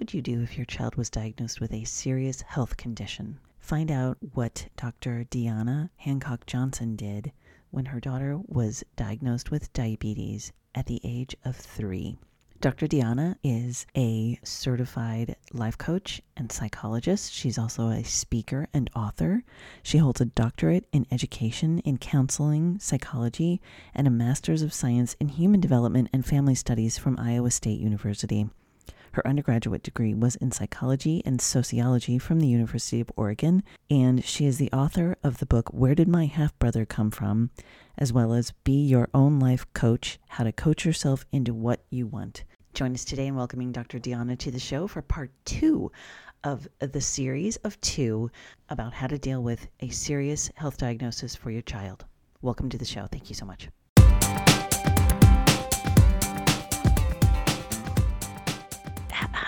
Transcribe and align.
would 0.00 0.14
you 0.14 0.22
do 0.22 0.40
if 0.40 0.56
your 0.56 0.64
child 0.64 0.94
was 0.94 1.10
diagnosed 1.10 1.60
with 1.60 1.74
a 1.74 1.84
serious 1.84 2.40
health 2.40 2.78
condition? 2.78 3.38
Find 3.58 3.90
out 3.90 4.16
what 4.32 4.66
Dr. 4.74 5.26
Deanna 5.30 5.90
Hancock 5.96 6.46
Johnson 6.46 6.96
did 6.96 7.32
when 7.70 7.84
her 7.84 8.00
daughter 8.00 8.38
was 8.46 8.82
diagnosed 8.96 9.50
with 9.50 9.70
diabetes 9.74 10.52
at 10.74 10.86
the 10.86 11.02
age 11.04 11.36
of 11.44 11.54
three. 11.54 12.16
Dr. 12.62 12.86
Deanna 12.86 13.36
is 13.44 13.84
a 13.94 14.40
certified 14.42 15.36
life 15.52 15.76
coach 15.76 16.22
and 16.34 16.50
psychologist. 16.50 17.34
She's 17.34 17.58
also 17.58 17.88
a 17.88 18.02
speaker 18.02 18.68
and 18.72 18.88
author. 18.96 19.44
She 19.82 19.98
holds 19.98 20.22
a 20.22 20.24
doctorate 20.24 20.86
in 20.92 21.06
education 21.10 21.80
in 21.80 21.98
counseling, 21.98 22.78
psychology, 22.78 23.60
and 23.94 24.06
a 24.06 24.10
master's 24.10 24.62
of 24.62 24.72
science 24.72 25.14
in 25.20 25.28
human 25.28 25.60
development 25.60 26.08
and 26.10 26.24
family 26.24 26.54
studies 26.54 26.96
from 26.96 27.18
Iowa 27.18 27.50
State 27.50 27.80
University. 27.80 28.48
Her 29.12 29.26
undergraduate 29.26 29.82
degree 29.82 30.14
was 30.14 30.36
in 30.36 30.52
psychology 30.52 31.20
and 31.24 31.40
sociology 31.40 32.16
from 32.16 32.38
the 32.38 32.46
University 32.46 33.00
of 33.00 33.10
Oregon, 33.16 33.64
and 33.90 34.24
she 34.24 34.46
is 34.46 34.58
the 34.58 34.70
author 34.72 35.16
of 35.24 35.38
the 35.38 35.46
book 35.46 35.68
Where 35.72 35.96
Did 35.96 36.06
My 36.06 36.26
Half 36.26 36.56
Brother 36.60 36.86
Come 36.86 37.10
From, 37.10 37.50
as 37.98 38.12
well 38.12 38.32
as 38.32 38.52
Be 38.62 38.84
Your 38.84 39.08
Own 39.12 39.40
Life 39.40 39.66
Coach 39.74 40.20
How 40.28 40.44
to 40.44 40.52
Coach 40.52 40.84
Yourself 40.84 41.26
into 41.32 41.52
What 41.52 41.82
You 41.90 42.06
Want. 42.06 42.44
Join 42.72 42.92
us 42.94 43.04
today 43.04 43.26
in 43.26 43.34
welcoming 43.34 43.72
Dr. 43.72 43.98
Deanna 43.98 44.38
to 44.38 44.52
the 44.52 44.60
show 44.60 44.86
for 44.86 45.02
part 45.02 45.32
two 45.44 45.90
of 46.44 46.68
the 46.78 47.00
series 47.00 47.56
of 47.56 47.80
two 47.80 48.30
about 48.68 48.92
how 48.94 49.08
to 49.08 49.18
deal 49.18 49.42
with 49.42 49.66
a 49.80 49.88
serious 49.88 50.52
health 50.54 50.76
diagnosis 50.76 51.34
for 51.34 51.50
your 51.50 51.62
child. 51.62 52.04
Welcome 52.42 52.68
to 52.70 52.78
the 52.78 52.84
show. 52.84 53.08
Thank 53.10 53.28
you 53.28 53.34
so 53.34 53.44
much. 53.44 53.68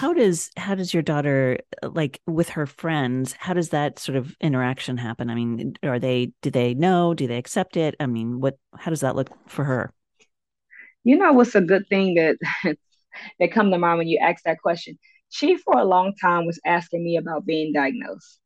How 0.02 0.12
does 0.12 0.50
how 0.56 0.74
does 0.74 0.92
your 0.92 1.02
daughter 1.02 1.58
like 1.82 2.20
with 2.26 2.50
her 2.50 2.66
friends 2.66 3.34
how 3.38 3.54
does 3.54 3.70
that 3.70 3.98
sort 3.98 4.16
of 4.16 4.36
interaction 4.40 4.96
happen 4.96 5.30
i 5.30 5.34
mean 5.34 5.74
are 5.82 5.98
they 5.98 6.32
do 6.42 6.50
they 6.50 6.74
know 6.74 7.14
do 7.14 7.26
they 7.26 7.38
accept 7.38 7.76
it 7.76 7.94
i 8.00 8.06
mean 8.06 8.40
what 8.40 8.58
how 8.76 8.90
does 8.90 9.00
that 9.00 9.16
look 9.16 9.30
for 9.48 9.64
her 9.64 9.92
you 11.04 11.16
know 11.16 11.32
what's 11.32 11.54
a 11.54 11.60
good 11.60 11.86
thing 11.88 12.14
that 12.14 12.36
that 13.38 13.52
come 13.52 13.70
to 13.70 13.78
mind 13.78 13.98
when 13.98 14.08
you 14.08 14.18
ask 14.18 14.44
that 14.44 14.60
question. 14.60 14.98
She 15.30 15.56
for 15.56 15.78
a 15.78 15.84
long 15.84 16.14
time 16.20 16.46
was 16.46 16.60
asking 16.64 17.04
me 17.04 17.16
about 17.16 17.46
being 17.46 17.72
diagnosed. 17.72 18.38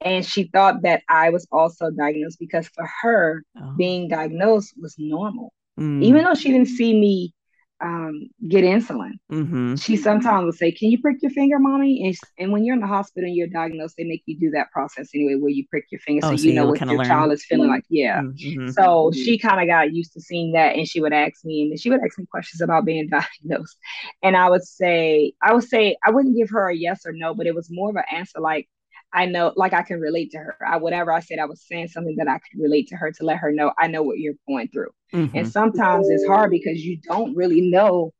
And 0.00 0.24
she 0.24 0.44
thought 0.44 0.82
that 0.82 1.02
I 1.08 1.30
was 1.30 1.46
also 1.50 1.90
diagnosed 1.90 2.38
because 2.38 2.68
for 2.68 2.86
her, 3.02 3.42
oh. 3.56 3.74
being 3.78 4.08
diagnosed 4.08 4.74
was 4.76 4.94
normal. 4.98 5.52
Mm. 5.80 6.02
Even 6.02 6.24
though 6.24 6.34
she 6.34 6.50
didn't 6.50 6.68
see 6.68 6.98
me 6.98 7.32
um, 7.80 8.28
get 8.48 8.64
insulin. 8.64 9.12
Mm-hmm. 9.30 9.74
She 9.76 9.96
sometimes 9.96 10.44
will 10.44 10.52
say, 10.52 10.70
"Can 10.70 10.90
you 10.90 11.00
prick 11.00 11.18
your 11.20 11.30
finger, 11.32 11.58
mommy?" 11.58 12.06
And, 12.06 12.16
and 12.38 12.52
when 12.52 12.64
you're 12.64 12.74
in 12.74 12.80
the 12.80 12.86
hospital 12.86 13.26
and 13.26 13.36
you're 13.36 13.48
diagnosed, 13.48 13.96
they 13.96 14.04
make 14.04 14.22
you 14.26 14.38
do 14.38 14.50
that 14.50 14.70
process 14.70 15.10
anyway, 15.14 15.34
where 15.34 15.50
you 15.50 15.66
prick 15.68 15.86
your 15.90 16.00
finger 16.00 16.26
oh, 16.26 16.30
so, 16.30 16.36
so, 16.36 16.42
you 16.44 16.54
know 16.54 16.66
what 16.66 16.80
your 16.80 16.96
learn. 16.96 17.06
child 17.06 17.32
is 17.32 17.44
feeling 17.44 17.68
like. 17.68 17.84
Yeah. 17.88 18.22
Mm-hmm. 18.22 18.68
So 18.68 18.82
mm-hmm. 18.82 19.20
she 19.20 19.38
kind 19.38 19.60
of 19.60 19.66
got 19.66 19.92
used 19.92 20.12
to 20.14 20.20
seeing 20.20 20.52
that, 20.52 20.76
and 20.76 20.88
she 20.88 21.00
would 21.00 21.12
ask 21.12 21.44
me, 21.44 21.62
and 21.62 21.80
she 21.80 21.90
would 21.90 22.00
ask 22.00 22.18
me 22.18 22.26
questions 22.26 22.60
about 22.60 22.84
being 22.84 23.08
diagnosed, 23.42 23.76
and 24.22 24.36
I 24.36 24.48
would 24.48 24.64
say, 24.64 25.32
I 25.42 25.52
would 25.52 25.64
say, 25.64 25.96
I 26.04 26.10
wouldn't 26.10 26.36
give 26.36 26.50
her 26.50 26.68
a 26.68 26.76
yes 26.76 27.04
or 27.04 27.12
no, 27.12 27.34
but 27.34 27.46
it 27.46 27.54
was 27.54 27.68
more 27.70 27.90
of 27.90 27.96
an 27.96 28.04
answer 28.10 28.40
like, 28.40 28.68
I 29.14 29.26
know, 29.26 29.52
like 29.54 29.72
I 29.72 29.82
can 29.82 30.00
relate 30.00 30.32
to 30.32 30.38
her. 30.38 30.56
I 30.66 30.76
whatever 30.78 31.12
I 31.12 31.20
said, 31.20 31.38
I 31.38 31.44
was 31.44 31.62
saying 31.62 31.88
something 31.88 32.16
that 32.16 32.26
I 32.26 32.34
could 32.38 32.60
relate 32.60 32.88
to 32.88 32.96
her 32.96 33.12
to 33.12 33.24
let 33.24 33.38
her 33.38 33.52
know 33.52 33.72
I 33.78 33.86
know 33.86 34.02
what 34.02 34.18
you're 34.18 34.34
going 34.48 34.68
through. 34.68 34.90
Mm-hmm. 35.14 35.36
And 35.36 35.48
sometimes 35.50 36.08
it's 36.08 36.26
hard 36.26 36.50
because 36.50 36.80
you 36.84 36.98
don't 37.00 37.36
really 37.36 37.60
know, 37.60 38.12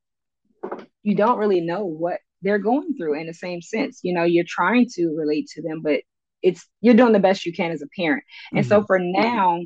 you 1.03 1.15
don't 1.15 1.39
really 1.39 1.61
know 1.61 1.85
what 1.85 2.21
they're 2.43 2.59
going 2.59 2.95
through 2.97 3.15
in 3.15 3.27
the 3.27 3.35
same 3.35 3.61
sense. 3.61 4.01
You 4.03 4.15
know, 4.15 4.23
you're 4.23 4.45
trying 4.47 4.89
to 4.95 5.15
relate 5.17 5.49
to 5.55 5.63
them, 5.63 5.83
but 5.83 6.01
it's 6.43 6.67
you're 6.81 6.95
doing 6.95 7.13
the 7.13 7.19
best 7.19 7.45
you 7.45 7.53
can 7.53 7.73
as 7.73 7.83
a 7.83 7.89
parent. 7.97 8.23
Mm-hmm. 8.23 8.59
And 8.59 8.67
so 8.67 8.79
mm-hmm. 8.79 8.87
for 8.87 8.99
now, 9.01 9.61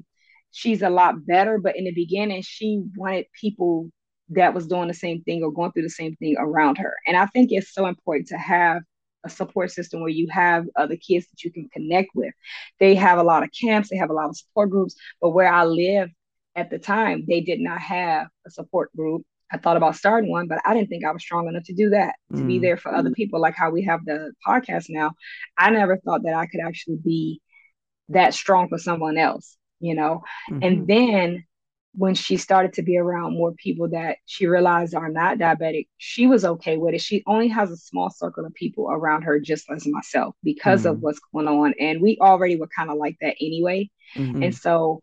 she's 0.53 0.83
a 0.83 0.91
lot 0.91 1.27
better. 1.27 1.59
But 1.59 1.77
in 1.77 1.85
the 1.85 1.93
beginning, 1.93 2.43
she 2.43 2.83
wanted 2.97 3.27
people 3.39 3.91
that 4.31 4.55
was 4.55 4.67
doing 4.67 4.89
the 4.89 4.95
same 4.95 5.23
thing 5.23 5.43
or 5.43 5.53
going 5.53 5.73
through 5.73 5.83
the 5.83 5.91
same 5.91 6.15
thing 6.17 6.37
around 6.39 6.79
her. 6.79 6.95
And 7.07 7.17
I 7.17 7.27
think 7.27 7.51
it's 7.51 7.73
so 7.73 7.87
important 7.87 8.29
to 8.29 8.39
have 8.39 8.83
a 9.25 9.31
support 9.31 9.71
system 9.71 10.01
where 10.01 10.11
you 10.11 10.29
have 10.31 10.67
other 10.77 10.97
kids 10.97 11.27
that 11.27 11.43
you 11.45 11.53
can 11.53 11.69
connect 11.73 12.11
with. 12.15 12.33
They 12.79 12.95
have 12.95 13.19
a 13.19 13.23
lot 13.23 13.43
of 13.43 13.51
camps, 13.59 13.89
they 13.91 13.97
have 13.97 14.11
a 14.11 14.15
lot 14.15 14.29
of 14.29 14.37
support 14.37 14.71
groups, 14.71 14.95
but 15.21 15.31
where 15.31 15.53
I 15.53 15.65
live 15.65 16.11
at 16.57 16.71
the 16.71 16.79
time, 16.79 17.25
they 17.29 17.41
did 17.41 17.61
not 17.61 17.81
have 17.81 18.29
a 18.47 18.51
support 18.51 18.95
group. 18.97 19.23
I 19.51 19.59
thought 19.59 19.77
about 19.79 19.97
starting 19.97 20.31
one, 20.31 20.47
but 20.47 20.61
I 20.65 20.75
didn't 20.75 20.89
think 20.89 21.05
I 21.05 21.13
was 21.13 21.23
strong 21.23 21.49
enough 21.49 21.65
to 21.65 21.75
do 21.75 21.91
that, 21.91 22.17
to 22.35 22.43
mm. 22.43 22.47
be 22.47 22.59
there 22.59 22.77
for 22.77 22.95
other 22.95 23.11
people, 23.11 23.41
like 23.41 23.55
how 23.55 23.71
we 23.71 23.85
have 23.85 24.05
the 24.05 24.33
podcast 24.47 24.87
now. 24.91 25.13
I 25.57 25.71
never 25.71 25.97
thought 25.97 26.25
that 26.25 26.35
I 26.35 26.47
could 26.47 26.61
actually 26.61 26.97
be 26.97 27.41
that 28.11 28.35
strong 28.35 28.69
for 28.69 28.79
someone 28.79 29.17
else, 29.17 29.57
you 29.81 29.95
know? 29.95 30.23
Mm-hmm. 30.51 30.63
And 30.63 30.87
then 30.87 31.45
when 31.95 32.15
she 32.15 32.37
started 32.37 32.75
to 32.75 32.83
be 32.83 32.99
around 32.99 33.35
more 33.35 33.53
people 33.53 33.89
that 33.89 34.19
she 34.27 34.47
realized 34.47 34.95
are 34.95 35.09
not 35.09 35.39
diabetic, 35.39 35.89
she 35.97 36.27
was 36.27 36.45
okay 36.45 36.77
with 36.77 36.95
it. 36.95 37.01
She 37.01 37.23
only 37.27 37.49
has 37.49 37.71
a 37.71 37.77
small 37.77 38.11
circle 38.11 38.45
of 38.45 38.55
people 38.55 38.89
around 38.91 39.23
her, 39.23 39.41
just 39.41 39.71
as 39.71 39.87
myself, 39.87 40.35
because 40.43 40.81
mm-hmm. 40.81 40.91
of 40.91 41.01
what's 41.01 41.21
going 41.33 41.49
on. 41.49 41.75
And 41.81 42.03
we 42.03 42.19
already 42.21 42.57
were 42.57 42.69
kind 42.69 42.91
of 42.91 42.99
like 42.99 43.17
that 43.21 43.37
anyway. 43.41 43.91
Mm-hmm. 44.15 44.43
And 44.43 44.55
so 44.55 45.03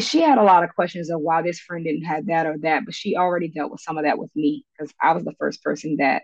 she 0.00 0.20
had 0.20 0.38
a 0.38 0.42
lot 0.42 0.64
of 0.64 0.74
questions 0.74 1.10
of 1.10 1.20
why 1.20 1.42
this 1.42 1.60
friend 1.60 1.84
didn't 1.84 2.04
have 2.04 2.26
that 2.26 2.46
or 2.46 2.58
that, 2.58 2.84
but 2.84 2.94
she 2.94 3.16
already 3.16 3.48
dealt 3.48 3.70
with 3.70 3.80
some 3.80 3.98
of 3.98 4.04
that 4.04 4.18
with 4.18 4.34
me 4.34 4.64
because 4.72 4.92
I 5.00 5.12
was 5.12 5.24
the 5.24 5.34
first 5.38 5.62
person 5.62 5.96
that 5.98 6.22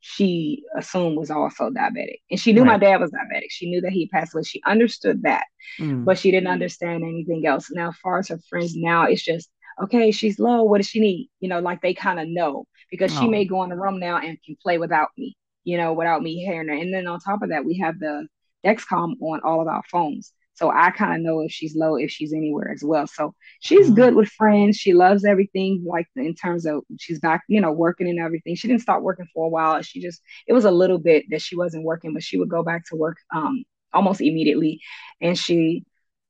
she 0.00 0.62
assumed 0.76 1.16
was 1.16 1.30
also 1.30 1.70
diabetic. 1.70 2.18
And 2.30 2.38
she 2.38 2.52
knew 2.52 2.62
right. 2.62 2.72
my 2.72 2.78
dad 2.78 3.00
was 3.00 3.10
diabetic. 3.10 3.50
She 3.50 3.68
knew 3.68 3.80
that 3.80 3.92
he 3.92 4.06
passed 4.08 4.34
away. 4.34 4.44
She 4.44 4.62
understood 4.64 5.22
that, 5.22 5.44
mm. 5.80 6.04
but 6.04 6.18
she 6.18 6.30
didn't 6.30 6.48
understand 6.48 7.02
anything 7.02 7.46
else. 7.46 7.68
Now, 7.70 7.88
as 7.88 7.96
far 7.96 8.18
as 8.18 8.28
her 8.28 8.38
friends 8.48 8.76
now, 8.76 9.04
it's 9.04 9.24
just, 9.24 9.50
okay, 9.82 10.12
she's 10.12 10.38
low. 10.38 10.62
What 10.62 10.78
does 10.78 10.88
she 10.88 11.00
need? 11.00 11.30
You 11.40 11.48
know, 11.48 11.60
like 11.60 11.80
they 11.82 11.94
kind 11.94 12.20
of 12.20 12.28
know 12.28 12.66
because 12.90 13.16
oh. 13.16 13.20
she 13.20 13.28
may 13.28 13.44
go 13.44 13.64
in 13.64 13.70
the 13.70 13.76
room 13.76 13.98
now 13.98 14.18
and 14.18 14.38
can 14.44 14.56
play 14.62 14.78
without 14.78 15.08
me, 15.16 15.36
you 15.64 15.76
know, 15.76 15.92
without 15.94 16.22
me 16.22 16.44
hearing 16.44 16.68
her. 16.68 16.74
And 16.74 16.94
then 16.94 17.08
on 17.08 17.18
top 17.18 17.42
of 17.42 17.48
that, 17.50 17.64
we 17.64 17.78
have 17.78 17.98
the 17.98 18.28
Dexcom 18.64 19.14
on 19.20 19.40
all 19.42 19.60
of 19.60 19.68
our 19.68 19.82
phones. 19.90 20.32
So 20.58 20.72
I 20.72 20.90
kind 20.90 21.14
of 21.14 21.20
know 21.24 21.38
if 21.40 21.52
she's 21.52 21.76
low, 21.76 21.94
if 21.94 22.10
she's 22.10 22.32
anywhere 22.32 22.72
as 22.72 22.82
well. 22.82 23.06
So 23.06 23.32
she's 23.60 23.86
mm-hmm. 23.86 23.94
good 23.94 24.14
with 24.16 24.28
friends. 24.30 24.76
She 24.76 24.92
loves 24.92 25.24
everything, 25.24 25.84
like 25.86 26.08
in 26.16 26.34
terms 26.34 26.66
of 26.66 26.82
she's 26.98 27.20
back, 27.20 27.44
you 27.46 27.60
know, 27.60 27.70
working 27.70 28.08
and 28.08 28.18
everything. 28.18 28.56
She 28.56 28.66
didn't 28.66 28.82
start 28.82 29.04
working 29.04 29.28
for 29.32 29.46
a 29.46 29.48
while. 29.48 29.80
She 29.82 30.00
just, 30.00 30.20
it 30.48 30.52
was 30.54 30.64
a 30.64 30.72
little 30.72 30.98
bit 30.98 31.26
that 31.30 31.42
she 31.42 31.54
wasn't 31.54 31.84
working, 31.84 32.12
but 32.12 32.24
she 32.24 32.38
would 32.38 32.48
go 32.48 32.64
back 32.64 32.84
to 32.86 32.96
work 32.96 33.18
um, 33.32 33.62
almost 33.92 34.20
immediately. 34.20 34.80
And 35.20 35.38
she, 35.38 35.84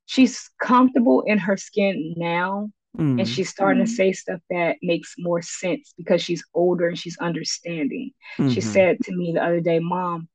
she's 0.05 0.50
comfortable 0.61 1.22
in 1.22 1.38
her 1.38 1.56
skin 1.56 2.12
now. 2.19 2.69
Mm-hmm. 2.99 3.21
And 3.21 3.28
she's 3.28 3.49
starting 3.49 3.83
to 3.83 3.91
say 3.91 4.12
stuff 4.12 4.41
that 4.50 4.77
makes 4.83 5.15
more 5.17 5.41
sense 5.41 5.94
because 5.97 6.21
she's 6.22 6.44
older 6.53 6.88
and 6.88 6.99
she's 6.99 7.17
understanding. 7.17 8.11
Mm-hmm. 8.37 8.50
She 8.50 8.61
said 8.61 8.99
to 9.05 9.17
me 9.17 9.33
the 9.33 9.43
other 9.43 9.61
day, 9.61 9.78
Mom, 9.78 10.28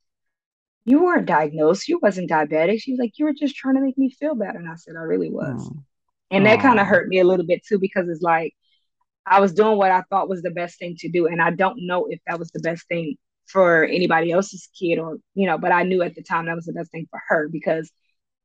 you 0.86 1.04
weren't 1.04 1.26
diagnosed. 1.26 1.88
You 1.88 2.00
wasn't 2.02 2.30
diabetic. 2.30 2.82
She 2.82 2.92
was 2.92 3.00
like, 3.00 3.14
you 3.18 3.26
were 3.26 3.34
just 3.34 3.56
trying 3.56 3.76
to 3.76 3.82
make 3.82 3.98
me 3.98 4.10
feel 4.12 4.36
better. 4.36 4.60
And 4.60 4.70
I 4.70 4.76
said, 4.76 4.96
I 4.98 5.04
really 5.04 5.30
was. 5.30 5.70
Oh. 5.72 5.84
And 6.32 6.46
that 6.46 6.62
kind 6.62 6.80
of 6.80 6.88
hurt 6.88 7.08
me 7.08 7.20
a 7.20 7.24
little 7.24 7.46
bit 7.46 7.66
too, 7.66 7.80
because 7.80 8.10
it's 8.10 8.22
like 8.22 8.54
I 9.26 9.40
was 9.40 9.54
doing 9.54 9.78
what 9.78 9.92
I 9.92 10.02
thought 10.10 10.30
was 10.30 10.42
the 10.42 10.52
best 10.52 10.80
thing 10.80 10.96
to 11.00 11.10
do. 11.10 11.28
And 11.28 11.42
I 11.42 11.52
don't 11.52 11.86
know 11.86 12.08
if 12.10 12.20
that 12.28 12.40
was 12.40 12.50
the 12.52 12.60
best 12.60 12.88
thing 12.88 13.16
for 13.46 13.86
anybody 13.86 14.32
else's 14.32 14.68
kid 14.78 14.98
or, 14.98 15.18
you 15.36 15.46
know, 15.46 15.58
but 15.58 15.72
I 15.72 15.84
knew 15.84 16.02
at 16.02 16.16
the 16.16 16.24
time 16.24 16.46
that 16.46 16.56
was 16.56 16.66
the 16.66 16.74
best 16.74 16.92
thing 16.92 17.08
for 17.10 17.22
her 17.28 17.48
because 17.50 17.92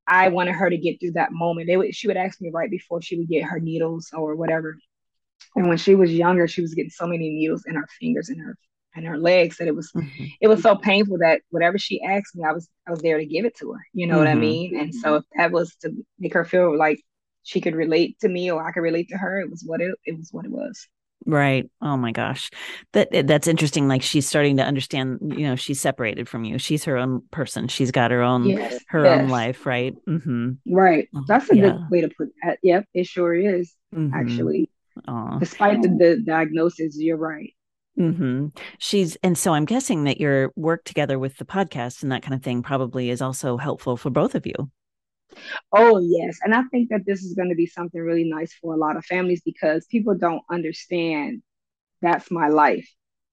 I 0.06 0.28
wanted 0.28 0.53
her 0.53 0.69
to 0.69 0.76
get 0.76 1.00
through 1.00 1.12
that 1.12 1.32
moment. 1.32 1.66
They 1.66 1.76
would, 1.76 1.94
she 1.94 2.09
would 2.09 2.16
ask 2.16 2.41
me 2.41 2.50
right 2.53 2.70
before 2.70 3.00
she 3.00 3.16
would 3.16 3.28
get 3.28 3.44
her 3.44 3.59
needles 3.59 4.10
or 4.12 4.37
whatever. 4.37 4.76
And 5.56 5.69
when 5.69 5.78
she 5.78 5.94
was 5.94 6.12
younger, 6.12 6.47
she 6.47 6.60
was 6.60 6.75
getting 6.75 6.91
so 6.91 7.06
many 7.06 7.31
needles 7.31 7.65
in 7.66 7.75
her 7.75 7.88
fingers 7.99 8.28
and 8.28 8.41
her 8.41 8.56
and 8.94 9.06
her 9.06 9.19
legs 9.19 9.59
that 9.59 9.69
it 9.69 9.75
was 9.75 9.91
mm-hmm. 9.93 10.25
it 10.41 10.49
was 10.49 10.62
so 10.62 10.75
painful 10.76 11.19
that 11.19 11.43
whatever 11.50 11.79
she 11.79 12.02
asked 12.02 12.35
me, 12.35 12.44
I 12.44 12.52
was 12.52 12.69
I 12.87 12.90
was 12.90 13.00
there 13.00 13.19
to 13.19 13.26
give 13.26 13.44
it 13.44 13.56
to 13.58 13.73
her. 13.73 13.81
You 13.93 14.06
know 14.06 14.14
mm-hmm. 14.14 14.19
what 14.20 14.29
I 14.29 14.32
mm-hmm. 14.32 14.40
mean? 14.40 14.79
And 14.79 14.94
so 14.94 15.17
if 15.17 15.25
that 15.37 15.52
was 15.52 15.75
to 15.82 15.93
make 16.19 16.35
her 16.35 16.44
feel 16.44 16.76
like 16.76 17.00
she 17.43 17.61
could 17.61 17.75
relate 17.75 18.19
to 18.20 18.29
me 18.29 18.50
or 18.50 18.67
I 18.67 18.73
could 18.73 18.82
relate 18.82 19.08
to 19.11 19.19
her, 19.19 19.40
it 19.40 19.50
was 19.50 19.62
what 19.67 19.81
it 19.81 19.94
it 20.05 20.17
was 20.17 20.29
what 20.32 20.44
it 20.44 20.50
was. 20.50 20.87
Right. 21.26 21.69
Oh 21.82 21.96
my 21.96 22.12
gosh. 22.12 22.50
That 22.93 23.26
that's 23.26 23.49
interesting. 23.49 23.88
Like 23.88 24.02
she's 24.02 24.26
starting 24.26 24.56
to 24.58 24.62
understand, 24.62 25.19
you 25.37 25.46
know, 25.46 25.56
she's 25.56 25.81
separated 25.81 26.29
from 26.29 26.44
you. 26.44 26.58
She's 26.58 26.85
her 26.85 26.96
own 26.96 27.23
person. 27.31 27.69
She's 27.69 27.90
got 27.90 28.11
her 28.12 28.23
own 28.23 28.44
yes, 28.44 28.79
her 28.88 29.05
yes. 29.05 29.20
own 29.20 29.29
life, 29.29 29.67
right? 29.67 29.94
Mm-hmm. 30.06 30.73
Right. 30.73 31.08
Oh, 31.14 31.25
that's 31.26 31.50
a 31.50 31.56
yeah. 31.56 31.62
good 31.62 31.90
way 31.90 32.00
to 32.02 32.08
put 32.08 32.29
that. 32.43 32.58
Yep, 32.62 32.87
it 32.94 33.06
sure 33.06 33.35
is. 33.35 33.75
Mm-hmm. 33.94 34.14
Actually. 34.14 34.70
Aww. 35.06 35.38
Despite 35.40 35.82
the, 35.82 35.88
the 35.88 36.23
diagnosis, 36.25 36.96
you're 36.99 37.17
right. 37.17 37.52
Mm-hmm. 37.99 38.49
She's, 38.79 39.17
and 39.23 39.37
so 39.37 39.55
I'm 39.55 39.65
guessing 39.65 40.05
that 40.05 40.21
your 40.21 40.53
work 40.56 40.85
together 40.85 41.19
with 41.19 41.37
the 41.39 41.45
podcast 41.45 42.03
and 42.03 42.12
that 42.12 42.23
kind 42.23 42.35
of 42.35 42.43
thing 42.43 42.62
probably 42.62 43.11
is 43.11 43.21
also 43.21 43.56
helpful 43.56 43.97
for 43.97 44.11
both 44.11 44.35
of 44.35 44.47
you. 44.47 44.71
Oh, 45.73 45.99
yes. 45.99 46.39
And 46.43 46.55
I 46.55 46.62
think 46.71 46.91
that 46.91 47.05
this 47.06 47.23
is 47.23 47.35
going 47.35 47.50
to 47.50 47.55
be 47.55 47.67
something 47.67 48.00
really 48.00 48.25
nice 48.25 48.53
for 48.55 48.75
a 48.75 48.79
lot 48.79 48.97
of 48.97 49.05
families 49.05 49.43
because 49.45 49.87
people 49.87 50.15
don't 50.17 50.43
understand 50.50 51.43
that's 52.00 52.31
my 52.31 52.49
life. 52.49 52.89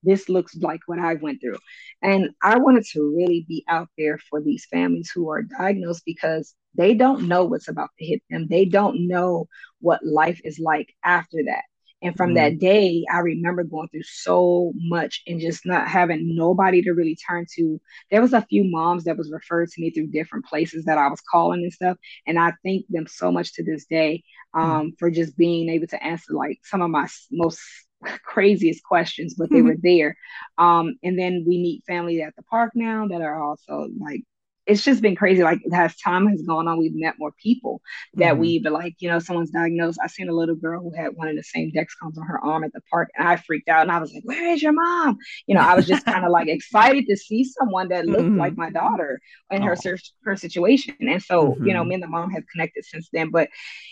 this 0.06 0.30
looks 0.30 0.56
like 0.58 0.82
what 0.86 1.00
I 1.00 1.16
went 1.16 1.42
through. 1.42 1.58
And 2.02 2.30
I 2.42 2.58
wanted 2.58 2.86
to 2.94 3.14
really 3.18 3.46
be 3.48 3.66
out 3.68 3.90
there 3.98 4.20
for 4.30 4.42
these 4.42 4.66
families 4.72 5.12
who 5.14 5.30
are 5.30 5.42
diagnosed 5.42 6.04
because 6.06 6.54
they 6.76 6.94
don't 6.94 7.28
know 7.28 7.46
what's 7.46 7.68
about 7.68 7.90
to 7.98 8.06
hit 8.06 8.22
them. 8.30 8.48
They 8.50 8.66
don't 8.66 9.08
know 9.08 9.48
what 9.80 10.06
life 10.06 10.40
is 10.44 10.60
like 10.60 10.94
after 11.04 11.40
that. 11.48 11.64
And 12.06 12.16
from 12.16 12.30
mm-hmm. 12.30 12.36
that 12.36 12.60
day, 12.60 13.04
I 13.12 13.20
remember 13.20 13.64
going 13.64 13.88
through 13.90 14.04
so 14.04 14.72
much 14.76 15.24
and 15.26 15.42
just 15.42 15.66
not 15.66 15.88
having 15.88 16.36
nobody 16.36 16.84
to 16.84 16.92
really 16.92 17.18
turn 17.28 17.48
to. 17.56 17.82
There 18.12 18.22
was 18.22 18.34
a 18.34 18.44
few 18.44 18.64
moms 18.64 19.06
that 19.06 19.18
was 19.18 19.32
referred 19.32 19.70
to 19.70 19.82
me 19.82 19.90
through 19.90 20.08
different 20.08 20.46
places 20.46 20.86
that 20.86 21.00
I 21.00 21.08
was 21.08 21.20
calling 21.22 21.64
and 21.64 21.74
stuff. 21.74 21.98
And 22.28 22.38
I 22.38 22.54
thank 22.64 22.86
them 22.90 23.08
so 23.08 23.32
much 23.32 23.54
to 23.54 23.64
this 23.64 23.86
day 23.86 24.24
um, 24.54 24.64
mm-hmm. 24.64 24.90
for 25.00 25.10
just 25.10 25.36
being 25.36 25.68
able 25.70 25.88
to 25.88 26.04
answer 26.04 26.34
like 26.34 26.60
some 26.64 26.84
of 26.84 26.92
my 26.92 27.08
most 27.32 27.60
craziest 28.24 28.84
questions, 28.84 29.34
but 29.34 29.50
they 29.50 29.58
mm-hmm. 29.58 29.70
were 29.70 29.78
there. 29.82 30.16
Um, 30.60 30.98
and 31.02 31.18
then 31.18 31.44
we 31.48 31.58
meet 31.58 31.86
family 31.88 32.22
at 32.22 32.36
the 32.36 32.44
park 32.44 32.74
now 32.76 33.08
that 33.08 33.24
are 33.24 33.42
also 33.44 33.88
like 34.00 34.22
it's 34.66 34.84
just 34.84 35.02
been 35.02 35.16
crazy. 35.16 35.44
Like 35.44 35.62
as 35.74 35.96
time 35.98 36.28
has 36.28 36.42
gone 36.42 36.68
on, 36.68 36.80
we've 36.80 36.96
met 36.96 37.20
more 37.20 37.32
people 37.32 37.82
that 38.16 38.34
mm-hmm. 38.34 38.42
we've 38.42 38.66
like, 38.66 38.96
you 39.00 39.10
know, 39.10 39.20
someone's 39.20 39.52
diagnosed. 39.52 40.00
I 40.04 40.08
seen 40.08 40.30
a 40.30 40.34
little 40.34 40.56
girl 40.56 40.82
who 40.82 40.92
had 40.96 41.16
one 41.16 41.28
of 41.28 41.36
the 41.36 41.44
same 41.44 41.72
Dexcoms 41.72 42.18
on 42.18 42.26
her 42.28 42.44
arm 42.44 42.64
at 42.64 42.74
the 42.74 42.82
park, 42.90 43.10
and 43.16 43.28
I 43.28 43.36
freaked 43.36 43.70
out 43.70 43.84
and 43.84 43.92
I 43.92 44.00
was 44.00 44.12
like, 44.14 44.24
Where 44.24 44.52
is 44.52 44.62
your 44.62 44.74
mom? 44.74 45.18
You 45.48 45.56
know, 45.56 45.62
I 45.62 45.76
was 45.76 45.86
just 45.86 46.06
kind 46.06 46.26
of 46.26 46.32
like 46.32 46.48
excited 46.48 47.06
to 47.08 47.16
see 47.16 47.44
someone 47.44 47.90
that 47.90 48.06
looked 48.06 48.24
mm-hmm. 48.24 48.40
like 48.40 48.58
my 48.58 48.70
daughter 48.72 49.20
in 49.52 49.62
oh. 49.62 49.66
her 49.66 49.98
her 50.24 50.36
situation. 50.36 50.96
And 51.00 51.22
so, 51.22 51.50
mm-hmm. 51.50 51.68
you 51.68 51.74
know, 51.74 51.82
mm-hmm. 51.82 51.90
me 51.90 51.96
and 51.96 52.04
the 52.04 52.08
mom 52.08 52.32
have 52.32 52.44
connected 52.52 52.86
since 52.86 53.10
then. 53.14 53.30
But, 53.30 53.50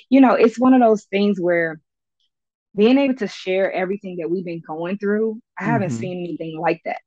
you 0.09 0.21
know, 0.21 0.33
it's 0.33 0.59
one 0.59 0.73
of 0.73 0.81
those 0.81 1.03
things 1.05 1.39
where 1.39 1.79
being 2.75 2.97
able 2.97 3.15
to 3.15 3.27
share 3.27 3.71
everything 3.71 4.17
that 4.17 4.29
we've 4.29 4.45
been 4.45 4.63
going 4.65 4.97
through, 4.97 5.39
I 5.59 5.65
haven't 5.65 5.89
mm-hmm. 5.89 5.99
seen 5.99 6.23
anything 6.23 6.59
like 6.59 6.81
that. 6.85 6.97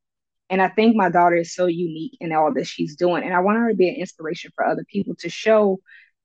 And 0.49 0.63
I 0.63 0.69
think 0.69 0.97
my 0.97 1.09
daughter 1.11 1.37
is 1.37 1.55
so 1.55 1.67
unique 1.67 2.17
in 2.21 2.33
all 2.33 2.53
that 2.55 2.67
she's 2.67 2.97
doing. 2.97 3.25
And 3.25 3.35
I 3.35 3.41
want 3.41 3.59
her 3.59 3.71
to 3.71 3.75
be 3.75 3.89
an 3.89 3.97
inspiration 3.97 4.53
for 4.55 4.65
other 4.65 4.85
people 4.89 5.15
to 5.21 5.29
show 5.29 5.81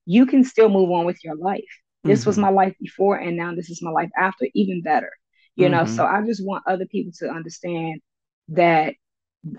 you 0.06 0.26
can 0.26 0.44
still 0.44 0.68
move 0.68 0.90
on 0.90 1.04
with 1.04 1.22
your 1.24 1.36
life. 1.36 1.64
This 2.04 2.20
mm-hmm. 2.20 2.30
was 2.30 2.38
my 2.38 2.50
life 2.50 2.74
before, 2.80 3.16
and 3.16 3.36
now 3.36 3.54
this 3.54 3.70
is 3.70 3.82
my 3.82 3.90
life 3.90 4.10
after, 4.16 4.46
even 4.54 4.82
better. 4.82 5.12
You 5.54 5.66
mm-hmm. 5.66 5.74
know, 5.74 5.86
so 5.86 6.04
I 6.04 6.22
just 6.26 6.44
want 6.44 6.64
other 6.66 6.86
people 6.86 7.12
to 7.18 7.28
understand 7.28 8.00
that 8.48 8.94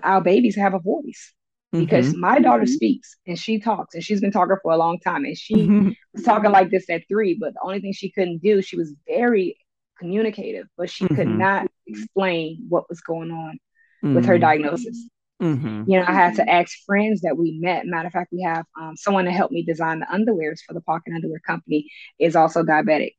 our 0.02 0.20
babies 0.20 0.56
have 0.56 0.74
a 0.74 0.78
voice 0.78 1.32
because 1.72 2.10
mm-hmm. 2.10 2.20
my 2.20 2.38
daughter 2.38 2.66
speaks 2.66 3.16
and 3.26 3.38
she 3.38 3.58
talks 3.58 3.94
and 3.94 4.04
she's 4.04 4.20
been 4.20 4.30
talking 4.30 4.56
for 4.62 4.72
a 4.72 4.76
long 4.76 4.98
time 5.00 5.24
and 5.24 5.36
she 5.36 5.54
mm-hmm. 5.54 5.90
was 6.14 6.22
talking 6.22 6.50
like 6.50 6.70
this 6.70 6.88
at 6.88 7.02
three 7.08 7.36
but 7.38 7.52
the 7.52 7.60
only 7.62 7.80
thing 7.80 7.92
she 7.92 8.10
couldn't 8.10 8.38
do 8.38 8.62
she 8.62 8.76
was 8.76 8.94
very 9.06 9.56
communicative 9.98 10.66
but 10.76 10.88
she 10.88 11.06
could 11.08 11.26
mm-hmm. 11.26 11.38
not 11.38 11.66
explain 11.86 12.64
what 12.68 12.88
was 12.88 13.00
going 13.00 13.30
on 13.30 13.58
mm-hmm. 14.04 14.14
with 14.14 14.26
her 14.26 14.34
mm-hmm. 14.34 14.42
diagnosis. 14.42 15.08
Mm-hmm. 15.42 15.90
You 15.90 15.98
know, 15.98 16.04
I 16.06 16.12
had 16.12 16.36
to 16.36 16.48
ask 16.48 16.78
friends 16.86 17.22
that 17.22 17.36
we 17.36 17.58
met. 17.60 17.86
Matter 17.86 18.06
of 18.06 18.12
fact, 18.12 18.32
we 18.32 18.42
have 18.42 18.64
um, 18.80 18.96
someone 18.96 19.24
that 19.24 19.32
helped 19.32 19.52
me 19.52 19.64
design 19.64 20.00
the 20.00 20.06
underwears 20.06 20.60
for 20.66 20.74
the 20.74 20.80
Pocket 20.80 21.12
Underwear 21.14 21.40
Company 21.40 21.90
is 22.18 22.36
also 22.36 22.62
diabetic, 22.62 23.12